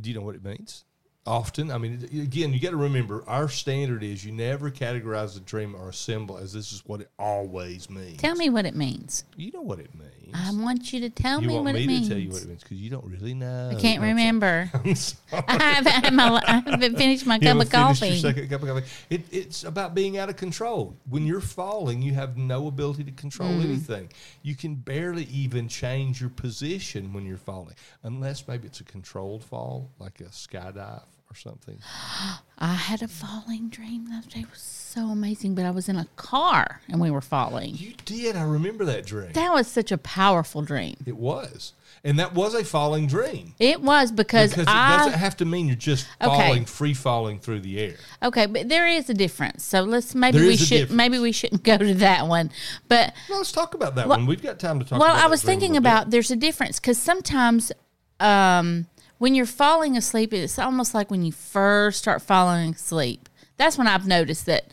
Do 0.00 0.10
you 0.10 0.16
know 0.16 0.24
what 0.24 0.34
it 0.34 0.44
means? 0.44 0.84
Often. 1.26 1.70
I 1.70 1.78
mean, 1.78 2.06
again, 2.12 2.52
you 2.52 2.60
got 2.60 2.70
to 2.70 2.76
remember 2.76 3.24
our 3.26 3.48
standard 3.48 4.02
is 4.02 4.24
you 4.24 4.32
never 4.32 4.70
categorize 4.70 5.36
a 5.36 5.40
dream 5.40 5.74
or 5.74 5.88
a 5.90 5.92
symbol 5.94 6.36
as 6.38 6.52
this 6.52 6.72
is 6.72 6.82
what 6.86 7.00
it 7.00 7.10
always 7.18 7.88
means. 7.90 8.18
Tell 8.18 8.34
me 8.34 8.50
what 8.50 8.66
it 8.66 8.74
means. 8.74 9.24
You 9.36 9.52
know 9.52 9.62
what 9.62 9.78
it 9.78 9.94
means. 9.94 10.10
I 10.34 10.50
want 10.52 10.92
you 10.92 11.00
to 11.00 11.10
tell 11.10 11.40
you 11.40 11.48
me 11.48 11.54
want 11.54 11.64
what 11.66 11.74
me 11.76 11.84
it 11.84 11.86
means. 11.86 12.08
to 12.08 12.14
tell 12.14 12.22
you 12.22 12.30
what 12.30 12.42
it 12.42 12.48
means 12.48 12.62
because 12.62 12.76
you 12.78 12.90
don't 12.90 13.04
really 13.04 13.34
know. 13.34 13.70
I 13.72 13.80
can't 13.80 14.02
remember. 14.02 14.68
I'm 14.84 14.94
sorry. 14.96 15.44
I 15.46 15.62
haven't, 15.62 15.92
had 15.92 16.14
my, 16.14 16.42
I 16.46 16.62
haven't 16.70 16.96
finished 16.96 17.24
my 17.26 17.36
You 17.36 17.40
cup 17.40 17.46
haven't 17.48 17.62
of 17.62 17.70
finished 17.70 18.00
coffee. 18.00 18.08
Your 18.08 18.18
second 18.18 18.50
cup 18.50 18.62
of 18.62 18.68
coffee. 18.68 18.86
It, 19.10 19.22
it's 19.30 19.64
about 19.64 19.94
being 19.94 20.18
out 20.18 20.28
of 20.30 20.36
control. 20.36 20.96
When 21.08 21.24
you're 21.26 21.40
falling, 21.40 22.02
you 22.02 22.14
have 22.14 22.36
no 22.36 22.66
ability 22.66 23.04
to 23.04 23.12
control 23.12 23.50
Mm. 23.50 23.64
anything. 23.64 24.08
You 24.42 24.54
can 24.56 24.74
barely 24.74 25.24
even 25.24 25.68
change 25.68 26.20
your 26.20 26.30
position 26.30 27.12
when 27.12 27.24
you're 27.26 27.36
falling, 27.36 27.74
unless 28.02 28.48
maybe 28.48 28.66
it's 28.66 28.80
a 28.80 28.84
controlled 28.84 29.44
fall, 29.44 29.90
like 29.98 30.20
a 30.20 30.24
skydive 30.24 31.02
or 31.30 31.36
something. 31.36 31.78
I 32.58 32.74
had 32.74 33.02
a 33.02 33.08
falling 33.08 33.68
dream 33.68 34.06
the 34.08 34.16
other 34.16 34.28
day. 34.28 34.40
It 34.40 34.50
was 34.50 34.60
so 34.60 35.08
amazing, 35.08 35.54
but 35.56 35.64
I 35.64 35.70
was 35.70 35.88
in 35.88 35.96
a 35.96 36.06
car 36.16 36.80
and 36.88 37.00
we 37.00 37.10
were 37.10 37.20
falling. 37.20 37.74
You 37.76 37.92
did. 38.04 38.36
I 38.36 38.42
remember 38.44 38.84
that 38.84 39.04
dream. 39.04 39.32
That 39.32 39.52
was 39.52 39.66
such 39.66 39.90
a 39.90 39.98
powerful 39.98 40.62
dream. 40.62 40.96
it 41.04 41.16
was, 41.16 41.72
and 42.04 42.16
that 42.20 42.32
was 42.32 42.54
a 42.54 42.64
falling 42.64 43.08
dream. 43.08 43.54
It 43.58 43.80
was 43.82 44.12
because, 44.12 44.50
Because 44.50 44.68
it 44.68 44.72
doesn't 44.72 45.14
have 45.18 45.36
to 45.38 45.44
mean 45.44 45.66
you're 45.66 45.74
just 45.76 46.06
Okay. 46.22 46.36
falling, 46.36 46.64
free 46.64 46.94
falling 46.94 47.40
through 47.40 47.60
the 47.60 47.80
air. 47.80 47.96
okay, 48.22 48.46
but 48.46 48.68
there 48.68 48.86
is 48.86 49.10
a 49.10 49.14
difference. 49.14 49.64
So 49.64 49.82
let's 49.82 50.14
maybe 50.14 50.38
There 50.38 50.46
we 50.46 50.56
should 50.56 50.68
difference. 50.68 50.92
maybe 50.96 51.18
we 51.18 51.32
shouldn't 51.32 51.64
go 51.64 51.76
to 51.76 51.94
that 51.94 52.28
one. 52.28 52.52
But 52.88 53.14
Well, 53.28 53.38
let's 53.38 53.50
talk 53.52 53.74
about 53.74 53.96
that 53.96 54.08
one. 54.08 54.26
We've 54.26 54.42
got 54.42 54.60
time 54.60 54.78
to 54.78 54.84
talk. 54.86 55.00
well, 55.00 55.12
I 55.16 55.22
that 55.22 55.30
was 55.30 55.42
thinking 55.42 55.72
bit. 55.72 55.78
about 55.78 56.10
there's 56.10 56.30
a 56.30 56.36
difference 56.36 56.78
because 56.78 56.98
sometimes 56.98 57.72
um, 58.20 58.86
when 59.18 59.34
you're 59.34 59.46
falling 59.46 59.96
asleep, 59.96 60.32
it's 60.32 60.58
almost 60.58 60.94
like 60.94 61.10
when 61.10 61.24
you 61.24 61.32
first 61.32 61.98
start 61.98 62.22
falling 62.22 62.74
asleep. 62.74 63.28
That's 63.56 63.78
when 63.78 63.86
I've 63.86 64.06
noticed 64.06 64.46
that 64.46 64.72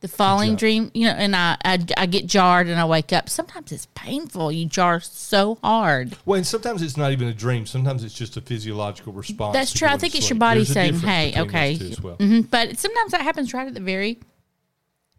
the 0.00 0.08
falling 0.08 0.52
job. 0.52 0.58
dream, 0.58 0.90
you 0.94 1.06
know, 1.06 1.14
and 1.14 1.34
I, 1.34 1.56
I 1.64 1.84
I 1.96 2.06
get 2.06 2.26
jarred 2.26 2.66
and 2.68 2.78
I 2.78 2.84
wake 2.84 3.12
up. 3.12 3.28
Sometimes 3.28 3.72
it's 3.72 3.86
painful. 3.94 4.52
You 4.52 4.66
jar 4.66 5.00
so 5.00 5.58
hard. 5.62 6.16
Well, 6.26 6.36
and 6.36 6.46
sometimes 6.46 6.82
it's 6.82 6.96
not 6.96 7.12
even 7.12 7.28
a 7.28 7.32
dream. 7.34 7.66
Sometimes 7.66 8.04
it's 8.04 8.14
just 8.14 8.36
a 8.36 8.40
physiological 8.40 9.12
response. 9.12 9.54
That's 9.54 9.72
true. 9.72 9.88
I 9.88 9.96
think 9.96 10.14
it's 10.14 10.28
your 10.28 10.38
body 10.38 10.60
There's 10.60 10.72
saying, 10.72 10.98
"Hey, 11.00 11.32
okay." 11.36 11.78
well. 12.02 12.16
Mhm. 12.18 12.50
But 12.50 12.78
sometimes 12.78 13.12
that 13.12 13.22
happens 13.22 13.54
right 13.54 13.66
at 13.66 13.74
the 13.74 13.80
very, 13.80 14.18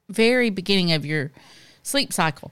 very 0.09 0.49
beginning 0.49 0.91
of 0.91 1.05
your 1.05 1.31
sleep 1.83 2.13
cycle. 2.13 2.51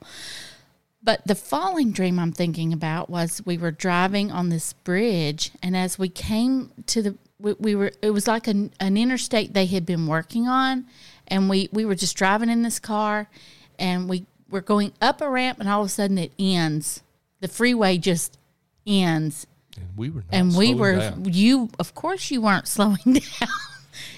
But 1.05 1.25
the 1.27 1.35
falling 1.35 1.91
dream 1.91 2.17
I'm 2.17 2.31
thinking 2.31 2.73
about 2.73 3.11
was 3.11 3.39
we 3.45 3.59
were 3.59 3.69
driving 3.69 4.31
on 4.31 4.49
this 4.49 4.73
bridge, 4.73 5.51
and 5.61 5.77
as 5.77 5.99
we 5.99 6.09
came 6.09 6.71
to 6.87 7.01
the, 7.03 7.15
we, 7.39 7.53
we 7.53 7.75
were, 7.75 7.91
it 8.01 8.09
was 8.09 8.27
like 8.27 8.47
an, 8.47 8.73
an 8.79 8.97
interstate 8.97 9.53
they 9.53 9.67
had 9.67 9.85
been 9.85 10.07
working 10.07 10.47
on, 10.47 10.85
and 11.27 11.47
we, 11.47 11.69
we 11.71 11.85
were 11.85 11.93
just 11.93 12.17
driving 12.17 12.49
in 12.49 12.63
this 12.63 12.79
car, 12.79 13.29
and 13.77 14.09
we 14.09 14.25
were 14.49 14.61
going 14.61 14.93
up 14.99 15.21
a 15.21 15.29
ramp, 15.29 15.59
and 15.59 15.69
all 15.69 15.81
of 15.81 15.87
a 15.87 15.89
sudden 15.89 16.17
it 16.17 16.31
ends. 16.39 17.03
The 17.39 17.49
freeway 17.49 17.99
just 17.99 18.39
ends, 18.87 19.45
And 19.77 19.87
we 19.95 20.09
were 20.09 20.21
not 20.21 20.27
and 20.31 20.55
we 20.57 20.73
were 20.73 20.95
down. 20.95 21.25
you. 21.31 21.69
Of 21.77 21.93
course, 21.93 22.31
you 22.31 22.41
weren't 22.41 22.67
slowing 22.75 22.97
down. 23.05 23.49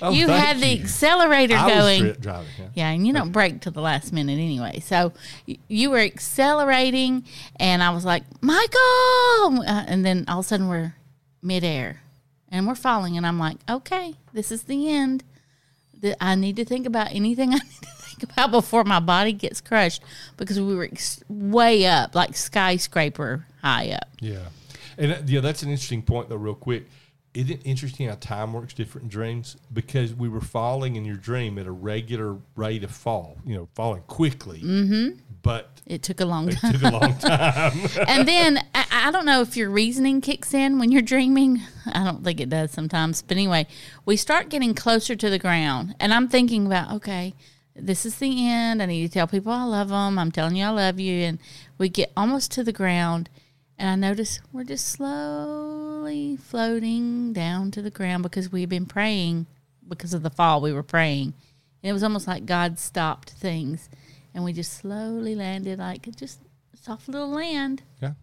Oh, 0.01 0.11
you 0.11 0.27
had 0.27 0.59
the 0.59 0.67
you. 0.67 0.81
accelerator 0.81 1.55
I 1.55 1.67
going. 1.69 2.13
driving. 2.13 2.47
Yeah. 2.59 2.67
Yeah, 2.75 2.89
and 2.91 3.05
you 3.07 3.13
don't 3.13 3.31
break 3.31 3.61
till 3.61 3.71
the 3.71 3.81
last 3.81 4.11
minute 4.13 4.33
anyway. 4.33 4.79
So 4.79 5.13
y- 5.47 5.57
you 5.67 5.89
were 5.89 5.99
accelerating, 5.99 7.25
and 7.59 7.81
I 7.83 7.89
was 7.91 8.05
like, 8.05 8.23
Michael! 8.41 9.61
Uh, 9.67 9.83
and 9.87 10.05
then 10.05 10.25
all 10.27 10.39
of 10.39 10.45
a 10.45 10.47
sudden 10.47 10.67
we're 10.67 10.95
midair 11.41 12.01
and 12.49 12.67
we're 12.67 12.75
falling. 12.75 13.17
And 13.17 13.25
I'm 13.25 13.39
like, 13.39 13.57
okay, 13.69 14.15
this 14.33 14.51
is 14.51 14.63
the 14.63 14.89
end. 14.89 15.23
The, 15.99 16.21
I 16.23 16.35
need 16.35 16.55
to 16.57 16.65
think 16.65 16.85
about 16.85 17.11
anything 17.11 17.49
I 17.53 17.57
need 17.57 17.81
to 17.81 17.87
think 18.03 18.23
about 18.31 18.51
before 18.51 18.83
my 18.83 18.99
body 18.99 19.33
gets 19.33 19.61
crushed 19.61 20.01
because 20.37 20.59
we 20.59 20.75
were 20.75 20.83
ex- 20.85 21.23
way 21.27 21.85
up, 21.85 22.13
like 22.15 22.35
skyscraper 22.35 23.45
high 23.63 23.89
up. 23.91 24.07
Yeah, 24.19 24.45
and 24.97 25.11
uh, 25.13 25.17
yeah, 25.25 25.39
that's 25.41 25.63
an 25.63 25.69
interesting 25.69 26.01
point 26.03 26.29
though. 26.29 26.35
Real 26.35 26.53
quick, 26.55 26.87
isn't 27.37 27.51
it 27.51 27.61
interesting 27.65 28.07
how 28.09 28.15
time 28.19 28.51
works 28.51 28.73
different 28.73 29.03
in 29.03 29.09
dreams? 29.09 29.57
Because 29.71 30.11
we 30.15 30.27
were 30.27 30.41
falling 30.41 30.95
in 30.95 31.05
your 31.05 31.17
dream 31.17 31.59
at 31.59 31.67
a 31.67 31.71
regular 31.71 32.37
rate 32.55 32.83
of 32.83 32.89
fall, 32.89 33.37
you 33.45 33.55
know, 33.55 33.67
falling 33.75 34.01
quickly, 34.07 34.59
mm-hmm. 34.61 35.19
but 35.43 35.81
It 35.85 36.01
took 36.01 36.19
a 36.19 36.25
long 36.25 36.49
it 36.49 36.57
time. 36.57 36.73
took 36.73 36.81
a 36.81 36.89
long 36.89 37.15
time. 37.19 37.79
and 38.07 38.27
then 38.27 38.57
I, 38.73 38.85
I 38.89 39.11
don't 39.11 39.25
know 39.25 39.41
if 39.41 39.55
your 39.55 39.69
reasoning 39.69 40.19
kicks 40.19 40.51
in 40.51 40.79
when 40.79 40.91
you're 40.91 41.03
dreaming. 41.03 41.61
I 41.85 42.03
don't 42.03 42.23
think 42.23 42.39
it 42.39 42.49
does 42.49 42.71
sometimes. 42.71 43.21
But 43.21 43.37
anyway, 43.37 43.67
we 44.03 44.17
start 44.17 44.49
getting 44.49 44.73
closer 44.73 45.15
to 45.15 45.29
the 45.29 45.37
ground, 45.39 45.93
and 45.99 46.15
I'm 46.15 46.27
thinking 46.27 46.65
about 46.65 46.91
okay, 46.93 47.35
this 47.75 48.03
is 48.03 48.15
the 48.15 48.47
end. 48.47 48.81
I 48.81 48.87
need 48.87 49.05
to 49.05 49.13
tell 49.13 49.27
people 49.27 49.51
I 49.51 49.63
love 49.63 49.89
them. 49.89 50.17
I'm 50.17 50.31
telling 50.31 50.55
you 50.55 50.65
I 50.65 50.69
love 50.69 50.99
you, 50.99 51.21
and 51.21 51.37
we 51.77 51.87
get 51.87 52.11
almost 52.17 52.51
to 52.53 52.63
the 52.63 52.73
ground, 52.73 53.29
and 53.77 53.87
I 53.87 53.95
notice 53.95 54.39
we're 54.51 54.63
just 54.63 54.87
slowly 56.07 56.37
floating 56.37 57.33
down 57.33 57.71
to 57.71 57.81
the 57.81 57.89
ground 57.89 58.23
because 58.23 58.51
we've 58.51 58.69
been 58.69 58.85
praying 58.85 59.45
because 59.87 60.13
of 60.13 60.23
the 60.23 60.29
fall. 60.29 60.61
We 60.61 60.71
were 60.71 60.83
praying, 60.83 61.33
and 61.83 61.89
it 61.89 61.93
was 61.93 62.03
almost 62.03 62.27
like 62.27 62.45
God 62.45 62.79
stopped 62.79 63.31
things, 63.31 63.89
and 64.33 64.43
we 64.43 64.53
just 64.53 64.73
slowly 64.73 65.35
landed 65.35 65.79
like 65.79 66.07
just 66.15 66.39
soft 66.81 67.09
little 67.09 67.29
land. 67.29 67.83
yeah, 68.01 68.13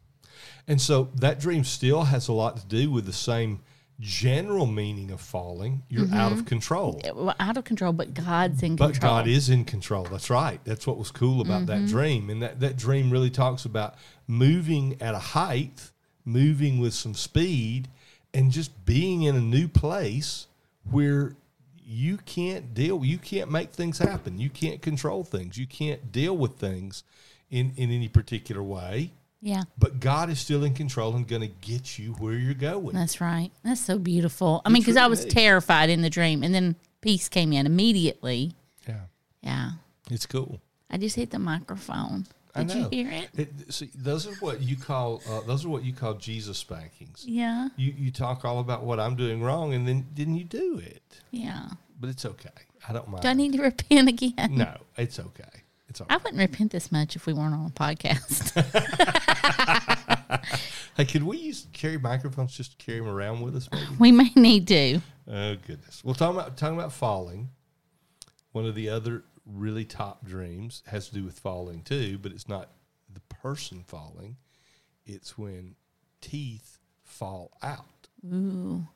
and 0.67 0.81
so 0.81 1.11
that 1.17 1.41
dream 1.41 1.65
still 1.65 2.05
has 2.05 2.29
a 2.29 2.33
lot 2.33 2.57
to 2.57 2.67
do 2.67 2.91
with 2.91 3.05
the 3.05 3.13
same 3.13 3.61
general 4.01 4.67
meaning 4.67 5.11
of 5.11 5.21
falling. 5.21 5.83
You're 5.89 6.13
out 6.15 6.33
of 6.33 6.39
mm-hmm. 6.39 6.47
control. 6.47 7.01
Well, 7.15 7.37
out 7.39 7.57
of 7.57 7.65
control, 7.65 7.93
but 7.93 8.15
God's 8.15 8.63
in 8.63 8.77
But 8.77 8.93
control. 8.93 9.13
But 9.13 9.19
God 9.19 9.29
is 9.29 9.51
in 9.51 9.65
control. 9.65 10.05
That's 10.05 10.31
right. 10.31 10.59
That's 10.65 10.87
what 10.87 10.97
was 10.97 11.11
cool 11.11 11.41
about 11.41 11.67
that 11.67 11.79
mm-hmm. 11.79 11.87
dream. 11.87 12.31
And 12.31 12.43
that, 12.43 12.61
that 12.61 12.77
dream 12.77 13.11
really 13.11 13.31
talks 13.31 13.65
about 13.65 13.95
moving 14.27 15.01
at 15.01 15.15
a 15.15 15.19
height, 15.21 15.93
moving 16.25 16.79
with 16.79 16.95
some 16.95 17.15
speed, 17.15 17.89
and 18.33 18.51
just 18.51 18.85
being 18.85 19.23
in 19.23 19.37
a 19.37 19.41
new 19.41 19.69
place 19.69 20.47
where 20.91 21.37
you 21.87 22.17
can't 22.25 22.75
deal, 22.75 23.05
you 23.05 23.19
can't 23.19 23.51
make 23.51 23.71
things 23.71 23.99
happen. 23.99 24.39
You 24.39 24.51
can't 24.51 24.81
control 24.83 25.23
things. 25.23 25.59
You 25.59 25.67
can't 25.67 26.11
deal 26.11 26.37
with 26.37 26.57
things 26.57 27.05
in, 27.51 27.73
in 27.77 27.91
any 27.91 28.09
particular 28.09 28.63
way. 28.63 29.13
yeah, 29.43 29.65
But 29.79 30.01
God 30.01 30.31
is 30.31 30.41
still 30.41 30.65
in 30.65 30.75
control 30.75 31.15
and 31.15 31.29
going 31.29 31.43
to 31.43 31.55
get 31.61 31.99
you 31.99 32.13
where 32.15 32.33
you're 32.33 32.55
going. 32.55 32.95
that's 32.95 33.21
right. 33.21 33.51
That's 33.63 33.83
so 33.83 33.99
beautiful. 33.99 34.63
I 34.65 34.71
mean, 34.71 34.83
because 34.83 34.97
I 34.97 35.07
was 35.07 35.25
terrified 35.27 35.91
in 35.91 36.01
the 36.03 36.11
dream, 36.11 36.43
and 36.43 36.55
then 36.55 36.75
peace 37.03 37.29
came 37.29 37.53
in 37.53 37.67
immediately. 37.67 38.53
Yeah. 38.89 39.01
Yeah, 39.43 39.71
It's 40.11 40.25
cool. 40.27 40.59
I 40.91 40.97
just 40.97 41.17
hit 41.17 41.31
the 41.31 41.39
microphone. 41.39 42.27
I 42.55 42.63
Did 42.65 42.77
you 42.77 42.89
hear 42.91 43.11
it? 43.11 43.29
It, 43.37 43.73
see, 43.73 43.91
those 43.95 44.27
are 44.27 44.35
what 44.37 44.61
you 44.61 44.77
call 44.77 45.21
uh, 45.29 45.41
those 45.41 45.65
are 45.65 45.69
what 45.69 45.85
you 45.85 45.93
call 45.93 46.15
Jesus 46.15 46.59
spankings. 46.59 47.25
Yeah, 47.27 47.69
You 47.77 47.93
you 47.97 48.11
talk 48.13 48.45
all 48.45 48.61
about 48.61 48.85
what 48.85 49.01
I'm 49.01 49.17
doing 49.17 49.43
wrong, 49.43 49.75
and 49.75 49.87
then 49.89 50.07
didn't 50.15 50.37
you 50.37 50.45
do 50.45 50.79
it. 50.79 51.21
yeah. 51.31 51.69
But 52.01 52.11
it's 52.11 52.25
okay. 52.27 52.51
I 52.89 52.93
don't 52.93 53.09
mind. 53.09 53.23
Do 53.23 53.29
I 53.29 53.33
need 53.35 53.53
to 53.55 53.63
repent 53.63 54.09
again? 54.09 54.35
no, 54.51 54.77
it's 54.97 55.19
okay. 55.19 55.63
It's 55.89 56.01
all 56.01 56.07
I 56.11 56.17
wouldn't 56.19 56.39
repent 56.39 56.73
this 56.73 56.91
much 56.93 57.17
if 57.17 57.27
we 57.27 57.33
weren't 57.33 57.55
on 57.55 57.67
a 57.67 57.71
podcast. 57.71 58.53
Hey, 60.97 61.05
could 61.07 61.25
we 61.25 61.39
use 61.39 61.67
carry 61.73 61.99
microphones 61.99 62.57
just 62.57 62.79
to 62.79 62.85
carry 62.85 63.01
them 63.01 63.09
around 63.09 63.41
with 63.41 63.57
us? 63.57 63.69
Maybe. 63.73 63.87
we 63.99 64.13
may 64.13 64.31
need 64.37 64.69
to. 64.69 65.01
oh 65.29 65.57
goodness. 65.67 66.03
Well, 66.05 66.15
talking 66.15 66.39
about 66.39 66.57
talking 66.57 66.79
about 66.79 66.93
falling. 66.93 67.51
One 68.53 68.65
of 68.67 68.77
the 68.77 68.89
other 68.91 69.25
really 69.47 69.85
top 69.85 70.25
dreams 70.25 70.83
has 70.87 71.09
to 71.09 71.15
do 71.15 71.25
with 71.25 71.39
falling 71.39 71.83
too, 71.83 72.19
but 72.19 72.33
it's 72.33 72.49
not 72.49 72.71
the 73.13 73.21
person 73.21 73.83
falling. 73.87 74.37
It's 75.07 75.37
when 75.37 75.75
teeth 76.21 76.79
fall 77.03 77.53
out. 77.63 78.09
Ooh, 78.27 78.87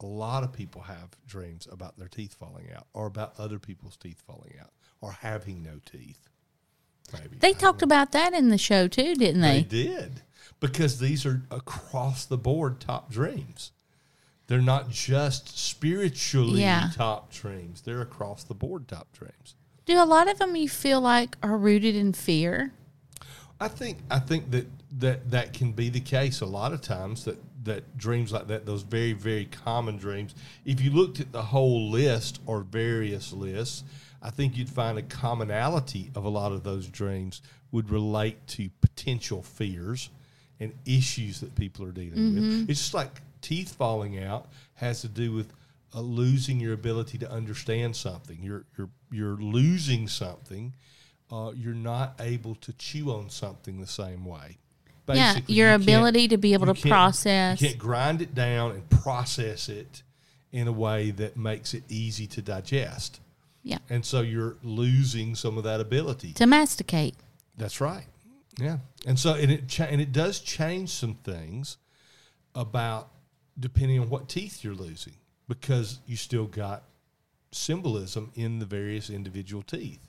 a 0.00 0.06
lot 0.06 0.44
of 0.44 0.52
people 0.52 0.82
have 0.82 1.16
dreams 1.26 1.66
about 1.70 1.98
their 1.98 2.08
teeth 2.08 2.34
falling 2.34 2.66
out 2.76 2.86
or 2.92 3.06
about 3.06 3.32
other 3.38 3.58
people's 3.58 3.96
teeth 3.96 4.22
falling 4.26 4.54
out 4.60 4.70
or 5.00 5.12
having 5.12 5.62
no 5.62 5.80
teeth. 5.90 6.28
Maybe. 7.12 7.36
they 7.38 7.52
talked 7.52 7.82
about 7.82 8.12
that 8.12 8.32
in 8.32 8.48
the 8.48 8.58
show 8.58 8.88
too, 8.88 9.14
didn't 9.14 9.40
They 9.42 9.62
they? 9.62 9.84
did 9.84 10.22
because 10.60 10.98
these 10.98 11.24
are 11.26 11.42
across 11.50 12.24
the 12.24 12.38
board 12.38 12.80
top 12.80 13.10
dreams. 13.10 13.72
They're 14.46 14.60
not 14.60 14.90
just 14.90 15.58
spiritually 15.58 16.60
Yeah. 16.60 16.90
top 16.94 17.32
dreams, 17.32 17.80
they're 17.80 18.02
across 18.02 18.44
the 18.44 18.54
board 18.54 18.88
top 18.88 19.12
dreams. 19.12 19.54
Do 19.86 20.02
a 20.02 20.04
lot 20.04 20.30
of 20.30 20.38
them 20.38 20.56
you 20.56 20.68
feel 20.68 21.00
like 21.00 21.36
are 21.42 21.56
rooted 21.56 21.94
in 21.94 22.12
fear? 22.12 22.72
I 23.60 23.68
think 23.68 23.98
I 24.10 24.18
think 24.18 24.50
that 24.50 24.66
that 24.98 25.30
that 25.30 25.52
can 25.52 25.72
be 25.72 25.88
the 25.88 26.00
case 26.00 26.40
a 26.40 26.46
lot 26.46 26.72
of 26.72 26.80
times 26.80 27.24
that 27.24 27.38
that 27.64 27.96
dreams 27.96 28.32
like 28.32 28.46
that 28.48 28.66
those 28.66 28.82
very 28.82 29.12
very 29.12 29.46
common 29.46 29.96
dreams 29.96 30.34
if 30.64 30.80
you 30.80 30.90
looked 30.90 31.18
at 31.20 31.32
the 31.32 31.42
whole 31.42 31.90
list 31.90 32.40
or 32.46 32.60
various 32.60 33.32
lists 33.32 33.84
I 34.22 34.30
think 34.30 34.56
you'd 34.56 34.68
find 34.68 34.98
a 34.98 35.02
commonality 35.02 36.10
of 36.14 36.24
a 36.24 36.28
lot 36.28 36.52
of 36.52 36.62
those 36.62 36.88
dreams 36.88 37.42
would 37.72 37.90
relate 37.90 38.46
to 38.48 38.70
potential 38.80 39.42
fears 39.42 40.10
and 40.60 40.72
issues 40.84 41.40
that 41.40 41.54
people 41.54 41.84
are 41.86 41.92
dealing 41.92 42.34
with 42.34 42.44
mm-hmm. 42.44 42.70
it's 42.70 42.80
just 42.80 42.94
like 42.94 43.20
teeth 43.44 43.74
falling 43.74 44.22
out 44.22 44.48
has 44.74 45.02
to 45.02 45.08
do 45.08 45.32
with 45.32 45.52
uh, 45.94 46.00
losing 46.00 46.58
your 46.58 46.72
ability 46.72 47.18
to 47.18 47.30
understand 47.30 47.94
something. 47.94 48.38
You're 48.42 48.64
you're 48.76 48.90
you're 49.10 49.36
losing 49.36 50.08
something. 50.08 50.74
Uh, 51.30 51.52
you're 51.54 51.74
not 51.74 52.14
able 52.20 52.54
to 52.56 52.72
chew 52.74 53.10
on 53.12 53.30
something 53.30 53.80
the 53.80 53.86
same 53.86 54.24
way. 54.24 54.58
yeah, 55.12 55.38
your 55.46 55.70
you 55.70 55.74
ability 55.74 56.28
to 56.28 56.36
be 56.36 56.52
able 56.54 56.72
to 56.72 56.88
process. 56.88 57.60
You 57.60 57.68
can't 57.68 57.78
grind 57.78 58.22
it 58.22 58.34
down 58.34 58.72
and 58.72 58.88
process 58.90 59.68
it 59.68 60.02
in 60.52 60.68
a 60.68 60.72
way 60.72 61.10
that 61.10 61.36
makes 61.36 61.74
it 61.74 61.82
easy 61.88 62.26
to 62.28 62.42
digest. 62.42 63.20
Yeah. 63.62 63.78
And 63.88 64.04
so 64.04 64.20
you're 64.20 64.56
losing 64.62 65.34
some 65.34 65.58
of 65.58 65.64
that 65.64 65.80
ability. 65.80 66.34
To 66.34 66.46
masticate. 66.46 67.14
That's 67.56 67.80
right. 67.80 68.06
Yeah. 68.58 68.78
And 69.06 69.18
so 69.18 69.34
and 69.34 69.50
it 69.50 69.68
cha- 69.68 69.84
and 69.84 70.00
it 70.00 70.12
does 70.12 70.40
change 70.40 70.90
some 70.90 71.14
things 71.14 71.76
about 72.54 73.08
depending 73.58 74.00
on 74.00 74.08
what 74.08 74.28
teeth 74.28 74.64
you're 74.64 74.74
losing 74.74 75.14
because 75.48 76.00
you 76.06 76.16
still 76.16 76.46
got 76.46 76.84
symbolism 77.52 78.32
in 78.34 78.58
the 78.58 78.66
various 78.66 79.10
individual 79.10 79.62
teeth. 79.62 80.00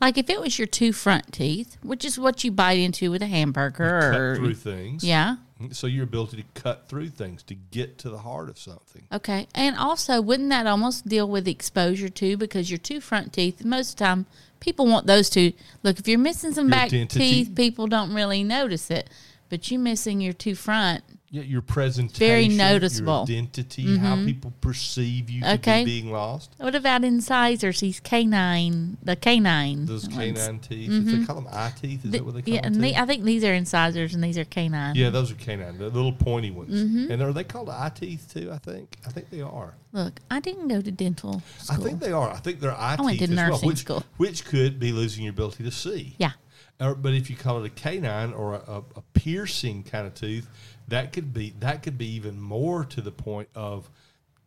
Like 0.00 0.18
if 0.18 0.30
it 0.30 0.40
was 0.40 0.58
your 0.58 0.66
two 0.66 0.92
front 0.92 1.32
teeth, 1.32 1.76
which 1.82 2.04
is 2.04 2.18
what 2.18 2.44
you 2.44 2.52
bite 2.52 2.78
into 2.78 3.10
with 3.10 3.22
a 3.22 3.26
hamburger 3.26 4.10
Cut 4.12 4.20
or 4.20 4.36
through 4.36 4.54
things. 4.54 5.02
Yeah. 5.02 5.36
Mm-hmm. 5.60 5.72
So 5.72 5.86
your 5.86 6.04
ability 6.04 6.38
to 6.38 6.60
cut 6.60 6.88
through 6.88 7.08
things 7.08 7.42
to 7.44 7.54
get 7.54 7.98
to 7.98 8.10
the 8.10 8.18
heart 8.18 8.48
of 8.48 8.58
something. 8.58 9.06
Okay. 9.12 9.46
And 9.54 9.76
also, 9.76 10.20
wouldn't 10.20 10.50
that 10.50 10.66
almost 10.66 11.08
deal 11.08 11.28
with 11.28 11.48
exposure 11.48 12.08
too? 12.08 12.36
Because 12.36 12.70
your 12.70 12.78
two 12.78 13.00
front 13.00 13.32
teeth, 13.32 13.64
most 13.64 13.92
of 13.92 13.96
the 13.96 14.04
time, 14.04 14.26
people 14.60 14.86
want 14.86 15.06
those 15.06 15.30
two. 15.30 15.52
Look, 15.82 15.98
if 15.98 16.06
you're 16.06 16.18
missing 16.18 16.52
some 16.52 16.66
Your 16.66 16.72
back 16.72 16.86
identity. 16.86 17.18
teeth, 17.18 17.54
people 17.54 17.86
don't 17.86 18.14
really 18.14 18.44
notice 18.44 18.90
it. 18.90 19.10
But 19.48 19.70
you 19.70 19.78
missing 19.78 20.20
your 20.20 20.32
two 20.32 20.54
front, 20.54 21.04
your 21.42 21.62
presentation, 21.62 22.26
Very 22.26 22.44
your 22.44 22.58
noticeable. 22.58 23.22
identity, 23.22 23.96
how 23.98 24.14
mm-hmm. 24.16 24.26
people 24.26 24.52
perceive 24.60 25.30
you 25.30 25.40
to 25.42 25.54
Okay. 25.54 25.84
be 25.84 26.00
being 26.00 26.12
lost. 26.12 26.52
what 26.58 26.74
about 26.74 27.04
incisors? 27.04 27.80
These 27.80 28.00
canine, 28.00 28.96
the 29.02 29.16
canine. 29.16 29.86
Those 29.86 30.08
ones. 30.08 30.38
canine 30.38 30.58
teeth, 30.60 30.90
if 30.90 31.04
they 31.04 31.12
mm-hmm. 31.12 31.24
call 31.24 31.36
them 31.36 31.48
eye 31.50 31.72
teeth, 31.80 32.04
is 32.04 32.10
The- 32.10 32.18
that 32.18 32.24
what 32.24 32.34
they 32.34 32.42
call 32.42 32.54
yeah, 32.54 32.60
them? 32.62 32.74
and 32.74 32.82
too? 32.82 32.92
I 32.96 33.06
think 33.06 33.24
these 33.24 33.44
are 33.44 33.54
incisors 33.54 34.14
and 34.14 34.22
these 34.22 34.38
are 34.38 34.44
canine. 34.44 34.94
Yeah, 34.94 35.10
those 35.10 35.32
are 35.32 35.36
canine, 35.36 35.78
the 35.78 35.88
little 35.90 36.12
pointy 36.12 36.50
ones. 36.50 36.70
Mm-hmm. 36.74 37.10
And 37.10 37.22
are 37.22 37.32
they 37.32 37.44
called 37.44 37.68
eye 37.68 37.90
teeth 37.94 38.32
too? 38.32 38.50
I 38.52 38.58
think. 38.58 38.96
I 39.06 39.10
think 39.10 39.30
they 39.30 39.40
are. 39.40 39.74
Look, 39.92 40.20
I 40.30 40.40
didn't 40.40 40.68
go 40.68 40.80
to 40.80 40.90
dental 40.90 41.42
school. 41.58 41.84
I 41.84 41.88
think 41.88 42.00
they 42.00 42.12
are. 42.12 42.30
I 42.30 42.36
think 42.36 42.60
they're 42.60 42.72
eye 42.72 42.96
I 42.98 43.02
went 43.02 43.18
teeth 43.18 43.28
to 43.28 43.32
as 43.32 43.38
well, 43.38 43.50
nursing 43.50 43.68
which, 43.68 43.78
school. 43.78 44.04
which 44.16 44.44
could 44.44 44.78
be 44.78 44.92
losing 44.92 45.24
your 45.24 45.30
ability 45.30 45.64
to 45.64 45.70
see. 45.70 46.16
yeah. 46.18 46.32
Or, 46.80 46.96
but 46.96 47.14
if 47.14 47.30
you 47.30 47.36
call 47.36 47.62
it 47.62 47.66
a 47.66 47.70
canine 47.70 48.32
or 48.32 48.54
a, 48.54 48.62
a, 48.66 48.78
a 48.96 49.02
piercing 49.12 49.84
kind 49.84 50.08
of 50.08 50.14
tooth, 50.14 50.48
that 50.88 51.12
could 51.12 51.32
be 51.32 51.54
that 51.60 51.82
could 51.82 51.98
be 51.98 52.06
even 52.14 52.40
more 52.40 52.84
to 52.84 53.00
the 53.00 53.12
point 53.12 53.48
of 53.54 53.88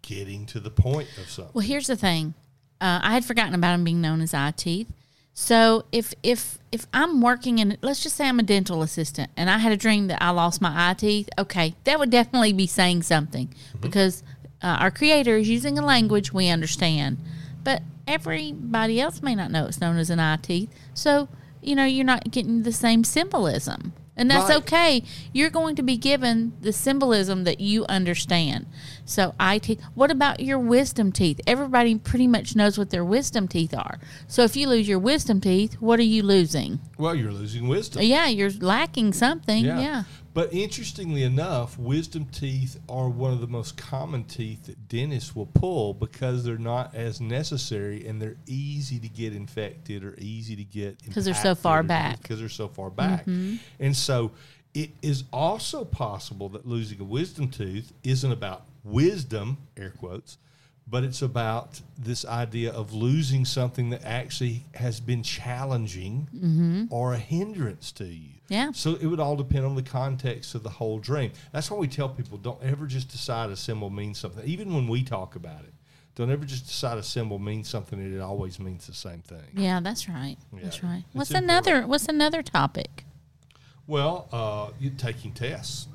getting 0.02 0.45
to 0.47 0.60
the 0.60 0.69
point 0.69 1.10
of 1.17 1.30
something. 1.30 1.52
Well, 1.54 1.65
here's 1.65 1.88
the 1.88 1.95
thing. 1.95 2.34
Uh, 2.80 3.00
I 3.02 3.13
had 3.13 3.26
forgotten 3.26 3.56
about 3.56 3.73
them 3.73 3.84
being 3.84 4.02
known 4.02 4.21
as 4.21 4.34
eye 4.34 4.54
teeth. 4.56 4.91
So 5.34 5.86
if 5.91 6.13
if 6.23 6.58
if 6.71 6.88
I'm 6.93 7.21
working 7.21 7.60
in, 7.60 7.78
let's 7.82 8.02
just 8.02 8.15
say 8.15 8.28
I'm 8.28 8.39
a 8.39 8.43
dental 8.43 8.82
assistant, 8.82 9.30
and 9.38 9.50
I 9.50 9.60
had 9.60 9.71
a 9.71 9.78
dream 9.78 10.08
that 10.08 10.21
I 10.21 10.32
lost 10.32 10.62
my 10.62 10.89
eye 10.89 10.95
teeth. 10.95 11.30
Okay, 11.38 11.76
that 11.84 12.00
would 12.00 12.10
definitely 12.10 12.54
be 12.54 12.65
saying 12.65 13.04
something 13.04 13.54
because 13.80 14.23
uh, 14.63 14.78
our 14.80 14.89
creator 14.89 15.38
is 15.38 15.47
using 15.47 15.78
a 15.78 15.86
language 15.86 16.34
we 16.34 16.50
understand, 16.50 17.19
but 17.63 17.84
everybody 18.08 19.00
else 19.00 19.21
may 19.21 19.36
not 19.36 19.52
know 19.52 19.65
it's 19.65 19.80
known 19.80 19.97
as 19.97 20.10
an 20.10 20.19
eye 20.19 20.38
teeth. 20.38 20.71
So 20.95 21.30
you 21.62 21.76
know 21.76 21.86
you're 21.86 22.04
not 22.04 22.32
getting 22.32 22.63
the 22.63 22.71
same 22.71 23.04
symbolism. 23.04 23.93
And 24.18 24.30
that's 24.30 24.50
Right. 24.50 24.58
okay. 24.58 25.04
You're 25.32 25.50
going 25.52 25.76
to 25.76 25.84
be 25.84 25.96
given 25.96 26.54
the 26.60 26.74
symbolism 26.74 27.44
that 27.44 27.60
you 27.62 27.86
understand. 27.88 28.66
So 29.06 29.36
eye 29.40 29.60
teeth. 29.60 29.80
What 29.94 30.12
about 30.12 30.40
your 30.40 30.60
wisdom 30.60 31.12
teeth? 31.12 31.40
Everybody 31.48 31.96
pretty 31.96 32.28
much 32.28 32.56
knows 32.56 32.78
what 32.78 32.90
their 32.90 33.06
wisdom 33.06 33.48
teeth 33.48 33.74
are. 33.76 34.00
So 34.28 34.44
if 34.44 34.56
you 34.58 34.68
lose 34.68 34.88
your 34.88 35.00
wisdom 35.00 35.40
teeth, 35.40 35.76
what 35.80 36.00
are 36.00 36.04
you 36.04 36.24
losing? 36.24 36.80
Well, 36.98 37.16
you're 37.16 37.32
losing 37.32 37.68
wisdom. 37.68 38.02
Yeah, 38.02 38.28
you're 38.28 38.52
lacking 38.52 39.14
something. 39.14 39.64
Yeah. 39.64 40.04
But 40.38 40.54
interestingly 40.54 41.23
enough, 41.23 41.80
wisdom 41.80 42.26
teeth 42.26 42.80
are 42.88 43.10
one 43.10 43.34
of 43.34 43.41
the 43.41 43.47
most 43.47 43.76
common 43.76 44.23
teeth 44.23 44.67
that 44.67 44.88
dentists 44.88 45.36
will 45.36 45.47
pull 45.47 45.95
because 45.95 46.43
they're 46.43 46.60
not 46.60 46.93
as 46.93 47.19
necessary 47.19 48.06
and 48.06 48.21
they're 48.21 48.38
easy 48.45 49.00
to 49.00 49.08
get 49.08 49.34
infected 49.34 50.04
or 50.04 50.13
easy 50.19 50.56
to 50.56 50.63
get 50.63 51.04
because 51.04 51.26
they're 51.26 51.34
so 51.34 51.56
far 51.56 51.82
back. 51.82 52.21
Because 52.21 52.39
they're 52.39 52.50
so 52.50 52.67
far 52.67 52.91
back. 52.91 53.21
Mm-hmm. 53.21 53.56
And 53.80 53.97
so 53.97 54.30
it 54.76 54.91
is 55.02 55.23
also 55.34 55.84
possible 55.84 56.50
that 56.50 56.67
losing 56.67 57.02
a 57.02 57.04
wisdom 57.04 57.50
tooth 57.50 57.91
isn't 58.04 58.32
about 58.32 58.67
wisdom, 58.84 59.58
air 59.76 59.89
quotes, 59.89 60.38
but 60.86 61.04
it's 61.04 61.23
about 61.23 61.82
this 61.97 62.26
idea 62.26 62.71
of 62.71 62.93
losing 62.93 63.43
something 63.43 63.89
that 63.89 64.06
actually 64.06 64.65
has 64.76 65.00
been 65.00 65.23
challenging 65.23 66.28
mm-hmm. 66.32 66.84
or 66.91 67.13
a 67.13 67.17
hindrance 67.17 67.91
to 67.93 68.06
you. 68.06 68.37
Yeah. 68.50 68.72
So 68.74 68.96
it 68.96 69.06
would 69.08 69.20
all 69.20 69.36
depend 69.36 69.66
on 69.66 69.76
the 69.76 69.82
context 69.84 70.56
of 70.56 70.64
the 70.64 70.70
whole 70.70 71.00
dream. 71.00 71.32
That's 71.52 71.70
why 71.70 71.78
we 71.78 71.88
tell 71.88 72.08
people 72.10 72.38
don't 72.38 72.62
ever 72.64 72.86
just 72.88 73.10
decide 73.10 73.50
a 73.50 73.56
symbol 73.56 73.90
means 73.90 74.18
something. 74.20 74.46
Even 74.46 74.74
when 74.74 74.88
we 74.88 75.04
talk 75.04 75.36
about 75.36 75.64
it, 75.66 75.74
don't 76.16 76.32
ever 76.32 76.46
just 76.46 76.66
decide 76.68 76.98
a 76.98 77.04
symbol 77.04 77.40
means 77.40 77.70
something 77.70 78.00
and 78.00 78.16
it 78.16 78.22
always 78.22 78.60
means 78.60 78.88
the 78.88 78.94
same 78.94 79.20
thing. 79.22 79.44
Yeah, 79.54 79.80
that's 79.82 80.08
right. 80.10 80.38
Yeah, 80.54 80.60
That's 80.64 80.82
right. 80.84 81.04
it's 81.08 81.16
What's 81.16 81.32
important. 81.32 81.68
another 81.68 81.88
what's 81.88 82.08
another 82.08 82.42
topic? 82.42 83.04
Well, 83.86 84.28
uh, 84.32 84.72
you're 84.80 84.94
taking 84.94 85.32
tests. 85.34 85.88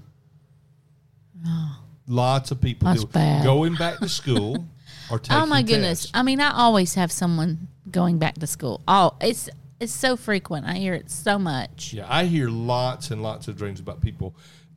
Lots 2.07 2.51
of 2.51 2.61
people 2.61 2.89
That's 2.89 3.03
do. 3.05 3.09
bad. 3.11 3.45
going 3.45 3.75
back 3.75 3.99
to 3.99 4.09
school 4.09 4.67
or 5.11 5.19
taking 5.19 5.43
Oh 5.43 5.47
my 5.47 5.63
goodness. 5.63 6.11
I 6.15 6.23
mean, 6.23 6.41
I 6.41 6.53
always 6.57 6.95
have 6.95 7.11
someone 7.13 7.69
going 7.91 8.19
back 8.19 8.35
to 8.35 8.47
school. 8.47 8.81
Oh, 8.87 9.15
it's 9.21 9.49
it's 9.83 9.93
so 9.93 10.17
frequent. 10.17 10.67
I 10.67 10.75
hear 10.75 10.95
it 10.95 11.11
so 11.11 11.39
much. 11.39 11.93
Yeah, 11.93 12.07
I 12.09 12.25
hear 12.25 12.49
lots 12.49 13.11
and 13.11 13.23
lots 13.23 13.49
of 13.49 13.57
dreams 13.57 13.81
about 13.81 14.01
people 14.01 14.35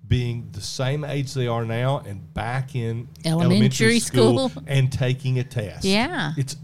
being 0.08 0.50
the 0.52 0.62
same 0.62 1.04
age 1.04 1.34
they 1.34 1.48
are 1.48 1.66
now 1.66 2.00
and 2.00 2.34
back 2.34 2.76
in 2.76 3.08
Elementary 3.24 4.00
school. 4.00 4.52
and 4.68 4.92
taking 4.92 5.40
a 5.40 5.44
test. 5.44 5.86
Yeah. 5.86 6.34
It's 6.38 6.56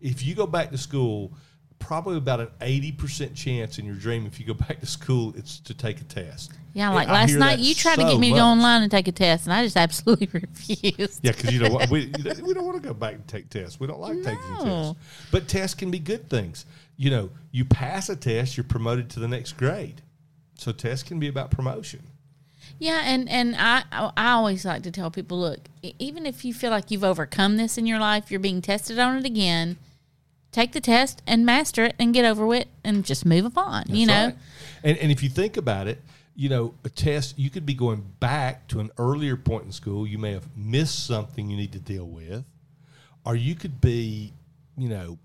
if 0.00 0.24
you 0.24 0.34
go 0.34 0.46
back 0.46 0.70
to 0.70 0.78
school, 0.78 1.32
probably 1.80 2.18
about 2.18 2.40
an 2.40 2.48
eighty 2.60 2.92
percent 2.92 3.34
chance 3.34 3.78
in 3.78 3.84
your 3.84 3.94
dream 3.96 4.26
if 4.26 4.38
you 4.38 4.46
go 4.46 4.54
back 4.68 4.80
to 4.80 4.86
school, 4.86 5.34
it's 5.36 5.58
to 5.60 5.74
take 5.74 6.00
a 6.00 6.04
test. 6.04 6.52
Yeah, 6.74 6.90
like 6.90 7.08
I 7.08 7.12
last 7.12 7.34
night 7.34 7.58
you 7.58 7.74
tried 7.74 7.96
to 7.96 8.04
get 8.04 8.18
me 8.20 8.30
to 8.30 8.36
go 8.36 8.44
online 8.44 8.82
and 8.82 8.90
take 8.90 9.08
a 9.08 9.12
test, 9.12 9.46
and 9.46 9.52
I 9.52 9.64
just 9.64 9.76
absolutely 9.76 10.28
refused. 10.32 11.20
Yeah, 11.24 11.32
because 11.32 11.52
you 11.52 11.60
know 11.60 11.70
what 11.70 11.90
we 11.90 12.12
we 12.42 12.54
don't 12.54 12.64
want 12.64 12.80
to 12.80 12.88
go 12.88 12.94
back 12.94 13.14
and 13.14 13.26
take 13.26 13.50
tests. 13.50 13.80
We 13.80 13.88
don't 13.88 14.00
like 14.00 14.22
taking 14.22 14.56
tests. 14.62 14.94
But 15.32 15.48
tests 15.48 15.74
can 15.74 15.90
be 15.90 15.98
good 15.98 16.30
things. 16.30 16.66
You 16.98 17.10
know, 17.10 17.30
you 17.50 17.64
pass 17.64 18.10
a 18.10 18.16
test, 18.16 18.58
you're 18.58 18.64
promoted 18.64 19.08
to 19.10 19.20
the 19.20 19.28
next 19.28 19.56
grade. 19.56 20.02
So 20.58 20.72
tests 20.72 21.08
can 21.08 21.18
be 21.18 21.28
about 21.28 21.50
promotion. 21.50 22.02
Yeah, 22.78 23.02
and 23.04 23.28
and 23.28 23.56
I 23.56 23.84
I 23.90 24.32
always 24.32 24.64
like 24.64 24.82
to 24.82 24.90
tell 24.90 25.10
people, 25.10 25.40
look, 25.40 25.60
even 25.98 26.26
if 26.26 26.44
you 26.44 26.52
feel 26.52 26.70
like 26.70 26.90
you've 26.90 27.04
overcome 27.04 27.56
this 27.56 27.78
in 27.78 27.86
your 27.86 27.98
life, 27.98 28.30
you're 28.30 28.40
being 28.40 28.60
tested 28.60 28.98
on 28.98 29.16
it 29.16 29.24
again. 29.24 29.78
Take 30.50 30.72
the 30.72 30.80
test 30.80 31.22
and 31.26 31.46
master 31.46 31.84
it, 31.84 31.94
and 31.98 32.12
get 32.12 32.24
over 32.24 32.46
with, 32.46 32.66
and 32.84 33.04
just 33.04 33.24
move 33.24 33.56
on. 33.56 33.84
you 33.88 34.06
know, 34.06 34.26
right. 34.26 34.36
And, 34.82 34.98
and 34.98 35.12
if 35.12 35.22
you 35.22 35.28
think 35.28 35.56
about 35.56 35.86
it, 35.86 36.02
you 36.34 36.48
know, 36.48 36.74
a 36.84 36.88
test, 36.88 37.38
you 37.38 37.50
could 37.50 37.66
be 37.66 37.74
going 37.74 38.04
back 38.20 38.66
to 38.68 38.80
an 38.80 38.90
earlier 38.98 39.36
point 39.36 39.64
in 39.64 39.72
school. 39.72 40.06
You 40.06 40.18
may 40.18 40.32
have 40.32 40.48
missed 40.56 41.06
something 41.06 41.50
you 41.50 41.56
need 41.56 41.72
to 41.72 41.80
deal 41.80 42.06
with, 42.06 42.44
or 43.24 43.36
you 43.36 43.54
could 43.54 43.80
be, 43.80 44.32
you 44.76 44.88
know, 44.88 45.18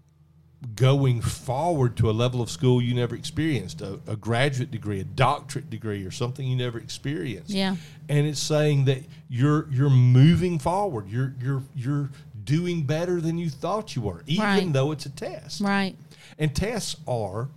going 0.76 1.21
forward 1.21 1.97
to 1.97 2.10
a 2.10 2.12
level 2.13 2.41
of 2.41 2.49
school 2.49 2.82
you 2.82 2.93
never 2.93 3.15
experienced, 3.15 3.82
a, 3.82 3.99
a 4.08 4.15
graduate 4.15 4.71
degree, 4.71 4.99
a 4.99 5.04
doctorate 5.04 5.69
degree, 5.69 6.06
or 6.06 6.12
something 6.12 6.47
you 6.47 6.56
never 6.56 6.78
experienced. 6.80 7.49
Yeah. 7.52 7.76
And 8.10 8.26
it's 8.28 8.39
saying 8.39 8.86
that 8.86 8.99
you're 9.30 9.67
you're 9.71 9.89
moving 9.89 10.60
forward. 10.60 11.10
You're 11.10 11.34
you're 11.41 11.63
you're 11.76 12.10
doing 12.43 12.84
better 12.84 13.21
than 13.21 13.38
you 13.38 13.49
thought 13.49 13.95
you 13.95 14.02
were, 14.02 14.23
even 14.26 14.43
Right. 14.45 14.73
though 14.73 14.91
it's 14.91 15.06
a 15.06 15.10
test. 15.10 15.62
right? 15.62 15.95
And 16.39 16.54
tests 16.56 16.95
are, 17.08 17.49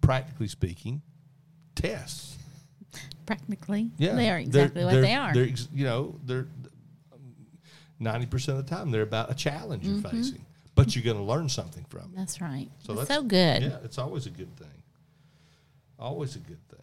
practically 0.00 0.48
speaking, 0.48 1.02
tests. 1.74 2.36
Practically, 3.26 3.90
Yeah, 3.98 4.14
they 4.14 4.28
are 4.30 4.38
exactly 4.38 4.84
what 4.84 4.92
they're- 4.92 5.02
they 5.02 5.14
are. 5.14 5.32
They're 5.32 5.46
you 5.72 5.84
know 5.84 6.14
they're 6.26 6.48
ninety 7.98 8.26
percent 8.26 8.58
of 8.58 8.66
the 8.66 8.74
time 8.74 8.90
they're 8.90 9.02
about 9.02 9.30
a 9.30 9.34
challenge 9.34 9.84
you're 9.86 9.98
Mm-hmm. 9.98 10.16
facing, 10.16 10.46
but 10.84 10.96
you're 10.96 11.04
going 11.04 11.16
to 11.16 11.22
learn 11.22 11.48
something 11.48 11.84
from 11.88 12.00
it. 12.02 12.16
That's 12.16 12.40
right. 12.40 12.68
So 12.84 12.92
It's 12.92 13.08
that's 13.08 13.14
so 13.14 13.22
good. 13.22 13.62
Yeah, 13.62 13.76
it's 13.84 13.98
always 13.98 14.26
a 14.26 14.30
good 14.30 14.54
thing. 14.56 14.68
Always 15.98 16.36
a 16.36 16.38
good 16.38 16.66
thing. 16.68 16.80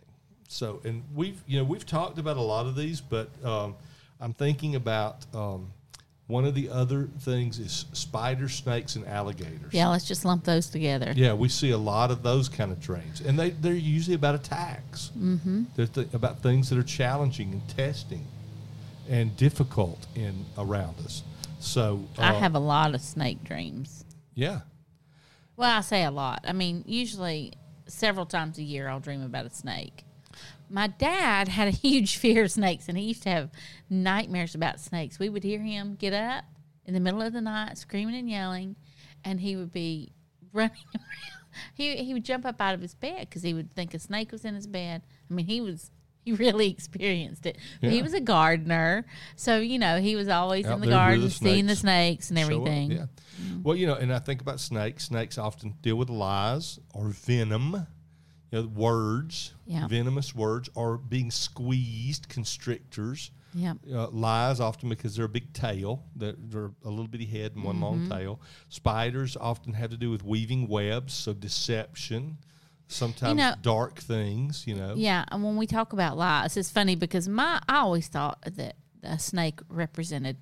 So, 0.48 0.82
and 0.86 1.04
we've 1.16 1.42
you 1.48 1.58
know 1.58 1.64
we've 1.64 1.86
talked 1.86 2.20
about 2.20 2.38
a 2.38 2.42
lot 2.42 2.68
of 2.68 2.76
these, 2.76 3.02
but 3.02 3.30
um, 3.44 3.76
I'm 4.22 4.34
thinking 4.34 4.76
about 4.76 5.26
um, 5.34 5.72
one 6.28 6.46
of 6.46 6.54
the 6.56 6.70
other 6.70 7.10
things 7.22 7.58
is 7.60 7.86
spiders, 7.94 8.54
snakes, 8.54 8.96
and 8.96 9.08
alligators. 9.08 9.74
Yeah, 9.74 9.88
let's 9.88 10.06
just 10.06 10.24
lump 10.26 10.44
those 10.44 10.70
together. 10.70 11.14
Yeah, 11.16 11.34
we 11.34 11.50
see 11.50 11.72
a 11.72 11.78
lot 11.78 12.12
of 12.12 12.22
those 12.22 12.48
kind 12.48 12.72
of 12.72 12.80
dreams, 12.80 13.22
and 13.22 13.38
they 13.38 13.50
they're 13.50 13.74
usually 13.74 14.16
about 14.16 14.36
attacks. 14.36 15.12
Mm-hmm. 15.18 15.64
They're 15.76 15.88
th- 15.88 16.14
about 16.14 16.44
things 16.44 16.70
that 16.70 16.78
are 16.78 16.84
challenging 16.84 17.52
and 17.52 17.68
testing, 17.70 18.26
and 19.10 19.36
difficult 19.36 20.06
in 20.16 20.46
around 20.58 21.00
us. 21.00 21.24
So 21.60 22.06
I 22.18 22.30
uh, 22.30 22.40
have 22.40 22.56
a 22.56 22.60
lot 22.60 22.94
of 22.96 23.02
snake 23.02 23.44
dreams. 23.44 24.06
yeah. 24.36 24.62
Well, 25.56 25.76
I 25.76 25.82
say 25.82 26.04
a 26.04 26.12
lot. 26.12 26.46
I 26.48 26.54
mean, 26.54 26.84
usually 26.86 27.54
several 27.88 28.28
times 28.28 28.60
a 28.60 28.64
year 28.64 28.88
I'll 28.88 29.00
dream 29.00 29.24
about 29.24 29.48
a 29.48 29.50
snake. 29.50 30.04
My 30.70 30.86
dad 30.86 31.48
had 31.48 31.68
a 31.68 31.72
huge 31.88 32.18
fear 32.18 32.44
of 32.44 32.52
snakes 32.52 32.88
and 32.88 32.98
he 32.98 33.06
used 33.06 33.24
to 33.24 33.30
have 33.30 33.50
nightmares 33.90 34.54
about 34.54 34.80
snakes. 34.80 35.18
We 35.18 35.30
would 35.30 35.44
hear 35.44 35.60
him 35.60 35.96
get 35.96 36.14
up 36.14 36.46
in 36.86 36.94
the 36.94 37.00
middle 37.00 37.24
of 37.24 37.34
the 37.34 37.42
night 37.42 37.78
screaming 37.80 38.16
and 38.16 38.30
yelling 38.30 38.76
and 39.26 39.42
he 39.42 39.56
would 39.56 39.72
be 39.72 40.12
running 40.54 40.72
around. 40.94 41.64
He 41.74 41.96
he 41.98 42.14
would 42.14 42.24
jump 42.24 42.46
up 42.46 42.62
out 42.62 42.76
of 42.76 42.82
his 42.82 42.94
bed 42.94 43.32
cuz 43.32 43.42
he 43.42 43.54
would 43.56 43.74
think 43.74 43.96
a 43.96 44.00
snake 44.00 44.32
was 44.32 44.46
in 44.46 44.54
his 44.54 44.68
bed. 44.68 45.02
I 45.28 45.34
mean, 45.34 45.48
he 45.48 45.60
was 45.60 45.90
he 46.28 46.34
really 46.34 46.70
experienced 46.70 47.46
it. 47.46 47.58
But 47.82 47.92
He 47.92 48.02
was 48.02 48.14
a 48.14 48.20
gardener, 48.20 49.06
so 49.36 49.60
you 49.60 49.80
know, 49.80 50.00
he 50.02 50.16
was 50.16 50.28
always 50.28 50.66
Out 50.66 50.76
in 50.76 50.82
the 50.82 50.88
garden 50.88 51.22
the 51.22 51.30
seeing 51.30 51.66
the 51.68 51.76
snakes. 51.76 52.30
and 52.30 52.38
show 52.40 52.46
up. 52.46 52.52
everything. 52.52 52.92
Yeah. 52.92 53.06
Well, 53.64 53.76
you 53.76 53.88
know, 53.88 53.96
and 53.96 54.12
I 54.14 54.20
think 54.20 54.42
about 54.42 54.60
snakes. 54.60 55.06
Snakes 55.06 55.38
often 55.38 55.76
deal 55.82 55.96
with 55.96 56.10
lies 56.10 56.80
or 56.94 57.10
venom. 57.10 57.88
You 58.52 58.62
know, 58.62 58.68
words, 58.68 59.54
Yeah. 59.66 59.88
venomous 59.88 60.34
words, 60.34 60.70
or 60.74 60.98
being 60.98 61.32
squeezed, 61.32 62.30
constrictors. 62.30 63.32
Yeah. 63.54 63.74
Uh, 63.92 64.10
lies 64.10 64.60
often 64.60 64.88
because 64.90 65.16
they're 65.16 65.26
a 65.26 65.30
big 65.30 65.52
tail, 65.54 66.04
they're, 66.16 66.36
they're 66.38 66.72
a 66.86 66.90
little 66.90 67.08
bitty 67.08 67.26
head 67.26 67.56
and 67.56 67.64
one 67.64 67.76
Mm-hmm. 67.76 67.84
long 67.84 68.10
tail. 68.10 68.40
Spiders 68.70 69.36
often 69.36 69.74
have 69.74 69.90
to 69.92 69.98
do 69.98 70.12
with 70.12 70.24
weaving 70.24 70.68
webs, 70.68 71.14
so 71.14 71.34
deception. 71.34 72.38
Sometimes 72.88 73.38
know- 73.38 73.54
dark 73.62 74.00
things, 74.00 74.66
you 74.66 74.76
know. 74.76 74.94
Yeah, 74.96 75.26
and 75.32 75.44
when 75.44 75.58
we 75.58 75.68
talk 75.68 75.94
about 75.94 76.18
lies, 76.18 76.56
it's 76.58 76.72
funny 76.72 76.96
because 76.96 77.28
my 77.28 77.62
I 77.68 77.78
always 77.80 78.08
thought 78.08 78.40
that 78.56 78.76
a 79.04 79.20
snake 79.20 79.60
represented 79.70 80.38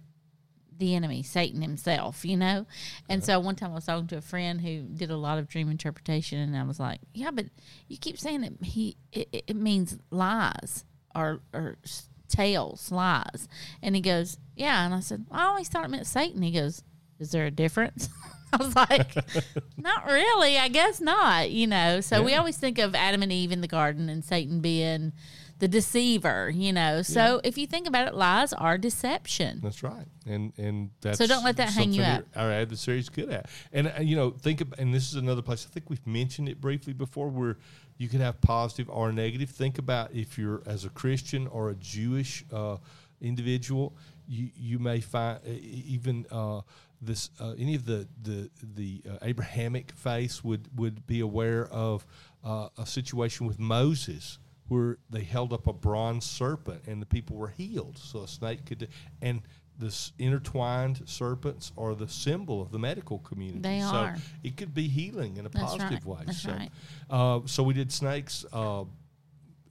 the 0.78 0.94
enemy, 0.94 1.24
Satan 1.24 1.62
himself, 1.62 2.26
you 2.26 2.36
know. 2.36 2.66
And 3.08 3.24
so 3.24 3.40
one 3.40 3.56
time 3.56 3.72
I 3.72 3.76
was 3.76 3.86
talking 3.86 4.08
to 4.08 4.18
a 4.18 4.22
friend 4.22 4.60
who 4.60 4.82
did 4.82 5.10
a 5.10 5.16
lot 5.18 5.40
of 5.40 5.48
dream 5.48 5.70
interpretation, 5.72 6.38
and 6.38 6.56
I 6.58 6.64
was 6.64 6.80
like, 6.80 7.00
"Yeah, 7.14 7.32
but 7.32 7.46
you 7.88 7.98
keep 7.98 8.20
saying 8.20 8.42
that 8.42 8.54
he 8.62 8.98
it, 9.14 9.30
it- 9.48 9.56
means 9.56 9.98
lies 10.12 10.84
or 11.16 11.40
or 11.54 11.78
tales, 12.28 12.92
lies." 12.92 13.48
And 13.82 13.96
he 13.96 14.02
goes, 14.02 14.38
"Yeah," 14.56 14.86
and 14.86 14.94
I 14.94 15.00
said, 15.00 15.26
"I 15.32 15.46
always 15.46 15.70
thought 15.70 15.86
it 15.86 15.90
meant 15.92 16.08
Satan." 16.08 16.42
He 16.42 16.52
goes, 16.52 16.84
"Is 17.20 17.32
there 17.32 17.46
a 17.46 17.52
difference?" 17.52 18.10
I 18.56 18.64
was 18.64 18.76
like, 18.76 19.16
not 19.78 20.06
really. 20.06 20.58
I 20.58 20.68
guess 20.68 21.02
not. 21.02 21.52
You 21.52 21.68
know, 21.68 22.02
so 22.02 22.24
we 22.24 22.36
always 22.36 22.58
think 22.58 22.80
of 22.80 22.96
Adam 22.96 23.22
and 23.22 23.32
Eve 23.32 23.52
in 23.52 23.62
the 23.62 23.68
garden 23.68 24.10
and 24.10 24.24
Satan 24.24 24.60
being 24.62 25.14
the 25.60 25.68
deceiver. 25.68 26.52
You 26.54 26.74
know, 26.74 27.02
so 27.02 27.42
if 27.44 27.58
you 27.58 27.68
think 27.68 27.88
about 27.88 28.08
it, 28.08 28.16
lies 28.16 28.54
are 28.54 28.78
deception. 28.78 29.62
That's 29.64 29.84
right, 29.84 30.08
and 30.26 30.54
and 30.58 30.92
that's 31.02 31.18
So 31.18 31.28
don't 31.28 31.44
let 31.44 31.58
that 31.58 31.70
hang 31.70 31.94
you 31.94 32.04
up. 32.04 32.26
Our 32.36 32.52
adversary's 32.52 33.10
good 33.10 33.30
at, 33.30 33.50
and 33.72 33.88
uh, 33.88 34.02
you 34.02 34.16
know, 34.16 34.32
think 34.32 34.62
of, 34.62 34.74
and 34.78 34.94
this 34.94 35.08
is 35.10 35.16
another 35.16 35.42
place. 35.42 35.66
I 35.70 35.74
think 35.74 35.90
we've 35.90 36.06
mentioned 36.06 36.50
it 36.50 36.60
briefly 36.60 36.94
before, 36.94 37.30
where 37.30 37.58
you 37.98 38.10
can 38.10 38.20
have 38.20 38.42
positive 38.42 38.90
or 38.90 39.12
negative. 39.12 39.50
Think 39.50 39.78
about 39.78 40.14
if 40.14 40.38
you're 40.38 40.62
as 40.66 40.86
a 40.86 40.90
Christian 40.90 41.48
or 41.48 41.70
a 41.70 41.76
Jewish 41.76 42.44
uh, 42.52 42.78
individual, 43.22 43.96
you 44.28 44.50
you 44.56 44.80
may 44.80 45.00
find 45.02 45.46
even. 45.46 46.26
Uh, 46.32 46.62
this 47.02 47.30
uh, 47.40 47.54
any 47.60 47.76
of 47.76 47.86
the 47.86 48.08
the 48.24 48.50
the 48.76 49.02
uh, 49.08 49.18
Abrahamic 49.22 49.92
faith 49.92 50.44
would 50.44 50.70
would 50.76 51.06
be 51.06 51.20
aware 51.20 51.68
of 51.68 52.06
uh, 52.44 52.70
a 52.78 52.86
situation 52.86 53.46
with 53.46 53.60
Moses 53.60 54.40
where 54.68 54.98
they 55.10 55.22
held 55.22 55.54
up 55.54 55.68
a 55.68 55.74
bronze 55.74 56.26
serpent 56.26 56.82
and 56.88 57.02
the 57.02 57.06
people 57.06 57.36
were 57.36 57.50
healed. 57.50 57.98
So 57.98 58.24
a 58.24 58.28
snake 58.28 58.66
could, 58.66 58.88
and 59.22 59.42
the 59.78 60.12
intertwined 60.18 61.02
serpents 61.06 61.72
are 61.78 61.96
the 61.96 62.08
symbol 62.08 62.62
of 62.62 62.72
the 62.72 62.80
medical 62.80 63.20
community. 63.20 63.60
They 63.60 63.82
so 63.82 63.88
are. 63.88 64.18
it 64.44 64.58
could 64.58 64.74
be 64.74 64.88
healing 64.88 65.38
in 65.38 65.46
a 65.46 65.50
That's 65.50 65.66
positive 65.66 66.06
right. 66.06 66.20
way. 66.20 66.24
That's 66.26 66.42
so, 66.42 66.52
right. 66.52 66.72
uh, 67.10 67.40
so 67.46 67.64
we 67.64 67.74
did 67.74 67.92
snakes, 67.92 68.46
uh, 68.54 68.86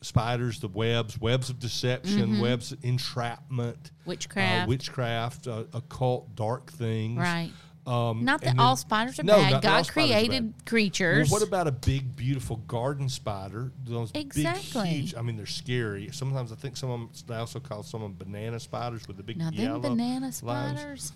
spiders, 0.05 0.61
the 0.61 0.69
webs, 0.69 1.21
webs 1.21 1.51
of 1.51 1.59
deception, 1.59 2.41
webs 2.41 2.73
of 2.73 2.85
entrapment, 2.85 3.77
Mm-hmm. 3.83 4.11
Witchcraft. 4.11 4.65
uh, 4.65 4.69
witchcraft, 4.69 5.47
uh, 5.49 5.65
occult, 5.73 6.35
dark 6.37 6.71
things. 6.73 7.19
Right. 7.19 7.51
Um, 7.87 8.25
Not 8.25 8.41
that 8.41 8.51
and 8.51 8.61
all 8.61 8.77
spiders 8.77 9.19
are 9.19 9.25
No, 9.25 9.37
bad. 9.37 9.51
not 9.53 9.63
that 9.63 9.71
all 9.73 9.83
God 9.83 9.89
created 9.93 10.57
bad. 10.57 10.67
creatures. 10.67 11.31
Well, 11.31 11.41
what 11.41 11.47
about 11.47 11.69
a 11.69 11.73
big, 11.73 12.17
beautiful 12.17 12.57
garden 12.67 13.09
spider? 13.11 13.73
Those 13.85 14.11
Exactly. 14.15 14.83
big, 14.85 14.93
huge. 15.01 15.15
I 15.17 15.23
mean, 15.23 15.37
they're 15.37 15.45
scary. 15.45 16.09
Sometimes 16.13 16.51
I 16.51 16.55
think 16.55 16.77
some 16.79 16.91
of 16.91 17.01
them. 17.01 17.11
They 17.27 17.35
also 17.35 17.61
call 17.61 17.83
some 17.83 18.03
of 18.03 18.17
them 18.19 18.27
banana 18.33 18.59
spiders 18.61 19.07
with 19.07 19.19
the 19.19 19.23
big 19.23 19.37
now 19.37 19.51
yellow 19.53 19.81
them 19.81 19.97
banana 19.99 20.21
lines. 20.27 20.37
spiders? 20.37 21.13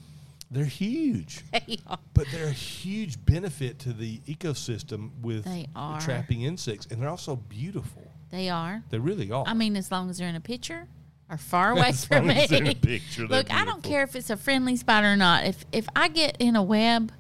They're 0.51 0.65
huge, 0.65 1.43
They 1.53 1.79
are. 1.87 1.99
but 2.15 2.27
they're 2.33 2.49
a 2.49 2.53
huge 2.53 3.23
benefit 3.25 3.79
to 3.81 3.93
the 3.95 4.19
ecosystem 4.21 5.11
with 5.21 5.45
They 5.45 5.69
are. 5.77 6.01
trapping 6.01 6.43
insects, 6.43 6.87
and 6.91 7.01
they're 7.03 7.11
also 7.11 7.37
beautiful. 7.37 8.08
They 8.31 8.49
are. 8.49 8.83
They 8.91 8.99
really 8.99 9.31
are. 9.33 9.45
I 9.47 9.55
mean, 9.55 9.77
as 9.77 9.91
long 9.91 10.11
as 10.11 10.19
they're 10.19 10.29
in 10.29 10.35
a 10.37 10.41
picture 10.41 10.87
or 11.31 11.37
far 11.37 11.71
away 11.73 11.89
As 11.89 12.05
from 12.05 12.27
me. 12.29 12.35
as 12.45 12.53
in 12.53 12.67
a 12.67 12.75
picture, 12.75 13.27
Look, 13.27 13.51
I 13.53 13.65
don't 13.65 13.83
care 13.83 14.03
if 14.03 14.15
it's 14.17 14.31
a 14.31 14.37
friendly 14.37 14.77
spider 14.77 15.13
or 15.13 15.17
not. 15.17 15.45
If 15.45 15.65
if 15.73 15.87
I 15.97 16.09
get 16.09 16.37
in 16.39 16.57
a 16.57 16.63
web, 16.63 17.13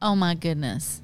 oh 0.00 0.14
my 0.16 0.34
goodness. 0.34 1.02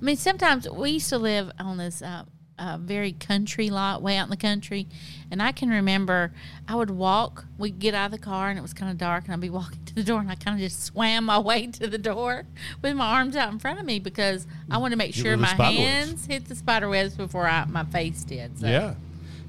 I 0.00 0.04
mean, 0.04 0.16
sometimes 0.16 0.68
we 0.68 0.92
used 0.92 1.10
to 1.10 1.18
live 1.18 1.50
on 1.58 1.76
this 1.76 2.00
uh, 2.00 2.24
uh, 2.60 2.76
very 2.78 3.12
country 3.12 3.70
lot, 3.70 4.02
way 4.02 4.16
out 4.16 4.24
in 4.24 4.30
the 4.30 4.36
country, 4.36 4.86
and 5.30 5.42
I 5.42 5.50
can 5.50 5.70
remember 5.70 6.32
I 6.68 6.74
would 6.74 6.90
walk. 6.90 7.46
We'd 7.58 7.78
get 7.78 7.94
out 7.94 8.06
of 8.06 8.12
the 8.12 8.18
car, 8.18 8.50
and 8.50 8.58
it 8.58 8.62
was 8.62 8.74
kind 8.74 8.92
of 8.92 8.98
dark, 8.98 9.24
and 9.24 9.32
I'd 9.32 9.40
be 9.40 9.50
walking 9.60 9.82
to 9.86 9.94
the 9.94 10.04
door, 10.04 10.20
and 10.20 10.30
I 10.30 10.34
kind 10.34 10.56
of 10.56 10.60
just 10.60 10.84
swam 10.84 11.24
my 11.24 11.38
way 11.38 11.66
to 11.68 11.86
the 11.86 11.98
door 11.98 12.44
with 12.82 12.94
my 12.94 13.06
arms 13.06 13.34
out 13.34 13.50
in 13.50 13.58
front 13.58 13.80
of 13.80 13.86
me 13.86 13.98
because 13.98 14.46
I 14.70 14.78
wanted 14.78 14.92
to 14.92 14.98
make 14.98 15.14
sure 15.14 15.30
rid 15.30 15.34
of 15.34 15.40
the 15.40 15.56
my 15.56 15.70
webs. 15.70 15.78
hands 15.78 16.26
hit 16.26 16.44
the 16.46 16.54
spider 16.54 16.88
webs 16.88 17.14
before 17.14 17.48
I, 17.48 17.64
my 17.64 17.84
face 17.84 18.22
did. 18.24 18.58
So. 18.60 18.66
Yeah, 18.66 18.94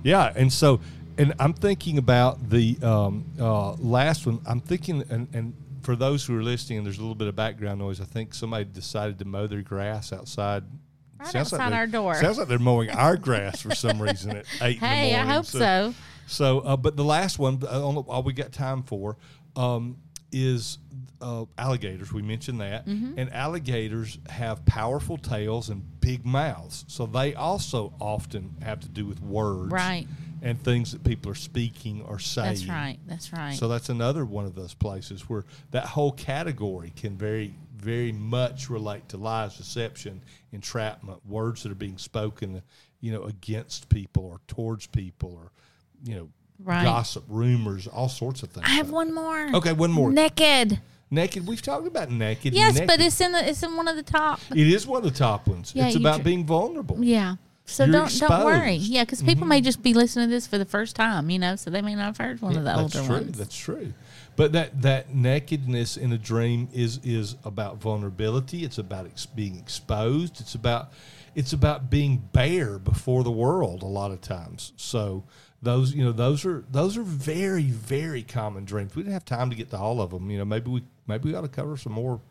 yeah, 0.04 0.32
and 0.36 0.52
so, 0.52 0.80
and 1.18 1.34
I'm 1.38 1.54
thinking 1.54 1.98
about 1.98 2.50
the 2.50 2.78
um, 2.82 3.26
uh, 3.40 3.74
last 3.74 4.26
one. 4.26 4.40
I'm 4.46 4.62
thinking, 4.62 5.04
and, 5.10 5.28
and 5.34 5.54
for 5.82 5.98
those 5.98 6.26
who 6.26 6.38
are 6.38 6.44
listening, 6.44 6.80
and 6.80 6.88
there's 6.88 6.98
a 6.98 7.02
little 7.02 7.16
bit 7.16 7.28
of 7.28 7.36
background 7.36 7.80
noise. 7.80 8.00
I 8.00 8.06
think 8.06 8.34
somebody 8.34 8.66
decided 8.66 9.20
to 9.20 9.26
mow 9.26 9.48
their 9.48 9.62
grass 9.62 10.14
outside. 10.14 10.64
Right 11.22 11.32
Sounds 11.32 11.52
like 11.52 11.62
outside 11.62 11.72
they're- 11.74 11.80
our 11.80 11.88
door. 11.88 12.16
Sounds 12.16 12.38
like 12.38 12.48
they're 12.48 12.60
mowing 12.60 12.90
our 12.90 13.18
grass 13.18 13.62
for 13.62 13.74
some 13.76 14.02
reason 14.02 14.32
at 14.38 14.46
eight. 14.62 14.80
Hey, 14.80 15.14
in 15.14 15.26
the 15.26 15.32
I 15.32 15.34
hope 15.36 15.46
so. 15.46 15.94
So, 16.28 16.60
uh, 16.60 16.78
but 16.78 16.96
the 16.96 17.04
last 17.04 17.40
one, 17.40 17.62
uh, 17.64 17.82
all 17.84 18.00
all 18.08 18.24
we 18.24 18.34
got 18.34 18.52
time 18.52 18.84
for, 18.84 19.18
um, 19.56 19.98
is 20.32 20.78
uh, 21.22 21.44
alligators. 21.58 22.12
We 22.14 22.22
mentioned 22.22 22.62
that, 22.62 22.88
Mm-hmm. 22.88 23.20
and 23.20 23.34
alligators 23.34 24.18
have 24.30 24.66
powerful 24.66 25.18
tails 25.18 25.70
and 25.70 25.84
big 26.00 26.26
mouths, 26.26 26.86
so 26.88 27.06
they 27.06 27.36
also 27.36 27.94
often 28.00 28.56
have 28.64 28.80
to 28.80 28.88
do 28.88 29.06
with 29.06 29.22
words, 29.22 29.72
Right. 29.74 30.08
and 30.42 30.60
things 30.64 30.94
that 30.94 31.04
people 31.04 31.32
are 31.32 31.36
speaking 31.36 32.02
or 32.04 32.18
saying. 32.18 32.48
That's 32.48 32.66
right. 32.68 32.98
That's 33.08 33.34
right. 33.34 33.54
So 33.56 33.68
that's 33.68 33.90
another 33.90 34.24
one 34.26 34.46
of 34.46 34.56
those 34.56 34.74
places 34.74 35.30
where 35.30 35.44
that 35.72 35.86
whole 35.86 36.14
category 36.14 36.94
can 36.96 37.18
very, 37.18 37.54
very 37.82 38.12
much 38.12 38.70
relate 38.70 39.10
to 39.10 39.18
lies, 39.18 39.58
deception, 39.58 40.22
entrapment, 40.52 41.26
words 41.26 41.64
that 41.64 41.72
are 41.72 41.76
being 41.76 41.98
spoken, 41.98 42.62
you 43.00 43.12
know, 43.12 43.24
against 43.24 43.90
people 43.90 44.26
or 44.26 44.40
towards 44.48 44.88
people, 44.88 45.34
or 45.34 45.52
you 46.04 46.16
know, 46.16 46.30
Right. 46.64 46.84
gossip, 46.84 47.24
rumors, 47.28 47.88
all 47.88 48.10
sorts 48.10 48.44
of 48.44 48.50
things. 48.50 48.68
I 48.68 48.74
have 48.74 48.92
one 48.92 49.14
more. 49.14 49.50
Okay, 49.56 49.74
one 49.74 49.92
more. 49.92 50.12
Naked. 50.12 50.80
naked. 51.10 51.48
We've 51.48 51.62
talked 51.62 51.88
about 51.88 52.12
naked. 52.12 52.54
Yes, 52.54 52.76
naked. 52.76 52.88
but 52.88 53.02
it's 53.02 53.20
in 53.20 53.32
the 53.32 53.50
it's 53.50 53.64
in 53.64 53.76
one 53.76 53.88
of 53.88 53.96
the 53.96 54.04
top. 54.04 54.40
it 54.52 54.68
is 54.68 54.86
one 54.86 55.00
of 55.00 55.12
the 55.12 55.18
top 55.18 55.48
ones. 55.48 55.72
Yeah, 55.74 55.88
it's 55.88 55.96
about 55.96 56.18
dr- 56.18 56.24
being 56.24 56.46
vulnerable. 56.46 57.04
Yeah. 57.04 57.36
So 57.66 57.86
You're 57.86 57.94
don't 57.94 58.20
don't 58.20 58.46
worry. 58.46 58.76
Yeah, 58.76 59.04
because 59.04 59.22
people 59.22 59.42
mm-hmm. 59.42 59.50
may 59.50 59.62
just 59.62 59.82
be 59.82 59.94
listening 59.94 60.28
to 60.28 60.32
this 60.32 60.46
for 60.46 60.58
the 60.58 60.66
first 60.66 60.96
time, 60.96 61.30
you 61.30 61.40
know, 61.40 61.56
so 61.56 61.70
they 61.70 61.82
may 61.82 61.96
not 61.96 62.06
have 62.06 62.18
heard 62.18 62.42
one 62.42 62.58
of 62.58 62.64
the 62.64 62.78
older 62.78 63.00
true. 63.00 63.16
ones. 63.16 63.38
That's 63.38 63.56
true. 63.56 63.94
But 64.36 64.54
that 64.54 64.82
that 64.82 65.14
nakedness 65.14 65.98
in 65.98 66.12
a 66.14 66.18
dream 66.18 66.70
is 66.74 67.00
is 67.04 67.36
about 67.44 67.78
vulnerability. 67.78 68.64
It's 68.64 68.78
about 68.78 69.06
ex- 69.06 69.26
being 69.26 69.58
exposed. 69.58 70.40
It's 70.40 70.56
about 70.56 70.92
it's 71.36 71.54
about 71.54 71.90
being 71.90 72.18
bare 72.32 72.80
before 72.80 73.24
the 73.24 73.32
world 73.32 73.84
a 73.84 73.88
lot 73.88 74.12
of 74.12 74.22
times. 74.22 74.74
So 74.78 75.26
those 75.62 75.94
you 75.94 76.04
know 76.04 76.12
those 76.14 76.46
are 76.46 76.64
those 76.72 76.98
are 76.98 77.04
very 77.04 77.64
very 77.66 78.24
common 78.24 78.64
dreams. 78.66 78.96
We 78.96 79.04
didn't 79.04 79.14
have 79.14 79.26
time 79.26 79.50
to 79.50 79.56
get 79.56 79.70
to 79.72 79.78
all 79.78 80.02
of 80.02 80.10
them. 80.12 80.32
You 80.32 80.38
know 80.40 80.46
maybe 80.46 80.72
we 80.72 80.84
maybe 81.08 81.30
we 81.30 81.36
ought 81.36 81.42
to 81.42 81.48
cover 81.50 81.76
some 81.78 81.94
more 81.94 82.22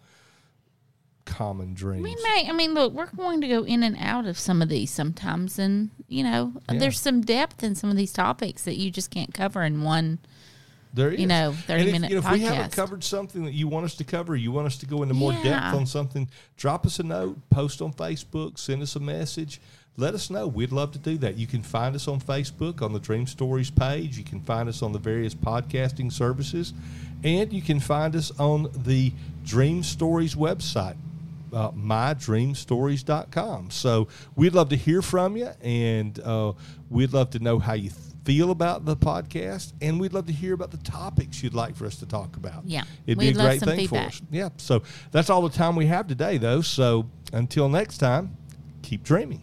common 1.27 1.75
dreams. 1.75 2.03
we 2.03 2.17
may. 2.23 2.47
I 2.49 2.53
mean, 2.53 2.75
look, 2.75 2.93
we're 2.93 3.07
going 3.07 3.41
to 3.43 3.49
go 3.49 3.63
in 3.65 3.83
and 3.83 3.97
out 4.01 4.27
of 4.27 4.39
some 4.39 4.63
of 4.63 4.69
these 4.69 4.91
sometimes, 4.91 5.59
and 5.59 5.91
you 6.09 6.25
know, 6.25 6.55
Yeah. 6.71 6.79
there's 6.79 6.99
some 6.99 7.21
depth 7.21 7.63
in 7.63 7.75
some 7.75 7.91
of 7.91 7.97
these 7.97 8.13
topics 8.13 8.65
that 8.65 8.77
you 8.77 8.91
just 8.91 9.11
can't 9.11 9.33
cover 9.33 9.63
in 9.63 9.83
one. 9.83 10.19
There 10.93 11.11
is. 11.13 11.21
you 11.21 11.27
know, 11.29 11.53
30 11.53 11.73
and 11.81 11.89
if, 11.89 11.93
minute 11.93 12.11
you 12.11 12.21
know, 12.21 12.27
if 12.27 12.33
we 12.33 12.41
haven't 12.41 12.73
covered 12.73 13.05
something 13.05 13.45
that 13.45 13.53
you 13.55 13.69
want 13.69 13.85
us 13.85 13.95
to 13.97 14.05
cover, 14.05 14.35
you 14.35 14.51
want 14.51 14.67
us 14.67 14.77
to 14.79 14.87
go 14.87 15.03
into 15.03 15.15
more 15.15 15.33
Yeah. 15.33 15.43
depth 15.45 15.77
on 15.77 15.87
something, 15.87 16.29
drop 16.57 16.85
us 16.85 16.99
a 16.99 17.03
note, 17.05 17.39
post 17.51 17.81
on 17.81 17.93
Facebook, 17.93 18.59
send 18.59 18.83
us 18.83 18.97
a 18.97 19.01
message. 19.01 19.61
let 19.97 20.15
us 20.15 20.31
know. 20.31 20.47
We'd 20.47 20.73
love 20.73 20.93
to 20.93 20.99
do 20.99 21.19
that. 21.19 21.37
You 21.37 21.47
can 21.47 21.63
find 21.63 21.95
us 21.95 22.09
on 22.09 22.21
Facebook 22.21 22.81
on 22.81 22.93
the 22.95 23.01
Dream 23.01 23.27
Stories 23.27 23.71
page. 23.71 24.17
You 24.17 24.25
can 24.25 24.41
find 24.41 24.67
us 24.67 24.81
on 24.83 24.93
the 24.93 24.99
various 24.99 25.35
podcasting 25.35 26.11
services. 26.11 26.73
And 27.23 27.53
you 27.53 27.61
can 27.61 27.81
find 27.81 28.17
us 28.17 28.33
on 28.39 28.69
the 28.75 29.13
Dream 29.45 29.83
Stories 29.83 30.35
website, 30.37 30.97
uh, 31.53 31.73
mydreamstories.com. 31.73 33.71
So 33.71 34.09
we'd 34.37 34.55
love 34.55 34.69
to 34.71 34.77
hear 34.77 35.03
from 35.03 35.37
you, 35.37 35.51
and 35.61 36.19
uh, 36.21 36.53
we'd 36.89 37.13
love 37.13 37.31
to 37.31 37.39
know 37.39 37.59
how 37.59 37.75
you 37.75 37.91
feel 38.25 38.51
about 38.51 38.85
the 38.85 38.97
podcast, 38.97 39.73
and 39.81 40.01
we'd 40.01 40.13
love 40.13 40.27
to 40.27 40.33
hear 40.33 40.55
about 40.55 40.71
the 40.71 40.77
topics 40.79 41.43
you'd 41.43 41.55
like 41.55 41.77
for 41.77 41.87
us 41.87 41.97
to 41.97 42.07
talk 42.07 42.37
about. 42.37 42.65
Yeah, 42.67 42.85
it'd 43.07 43.19
we'd 43.19 43.35
be 43.35 43.41
a 43.41 43.43
great 43.43 43.61
thing 43.61 43.77
feedback. 43.77 44.03
for 44.03 44.09
us. 44.09 44.23
Yeah. 44.31 44.49
So 44.57 44.83
that's 45.11 45.31
all 45.31 45.43
the 45.43 45.57
time 45.57 45.77
we 45.77 45.87
have 45.87 46.07
today, 46.07 46.39
though. 46.39 46.61
So 46.61 47.07
until 47.33 47.69
next 47.69 47.99
time, 47.99 48.37
keep 48.83 49.03
dreaming. 49.03 49.43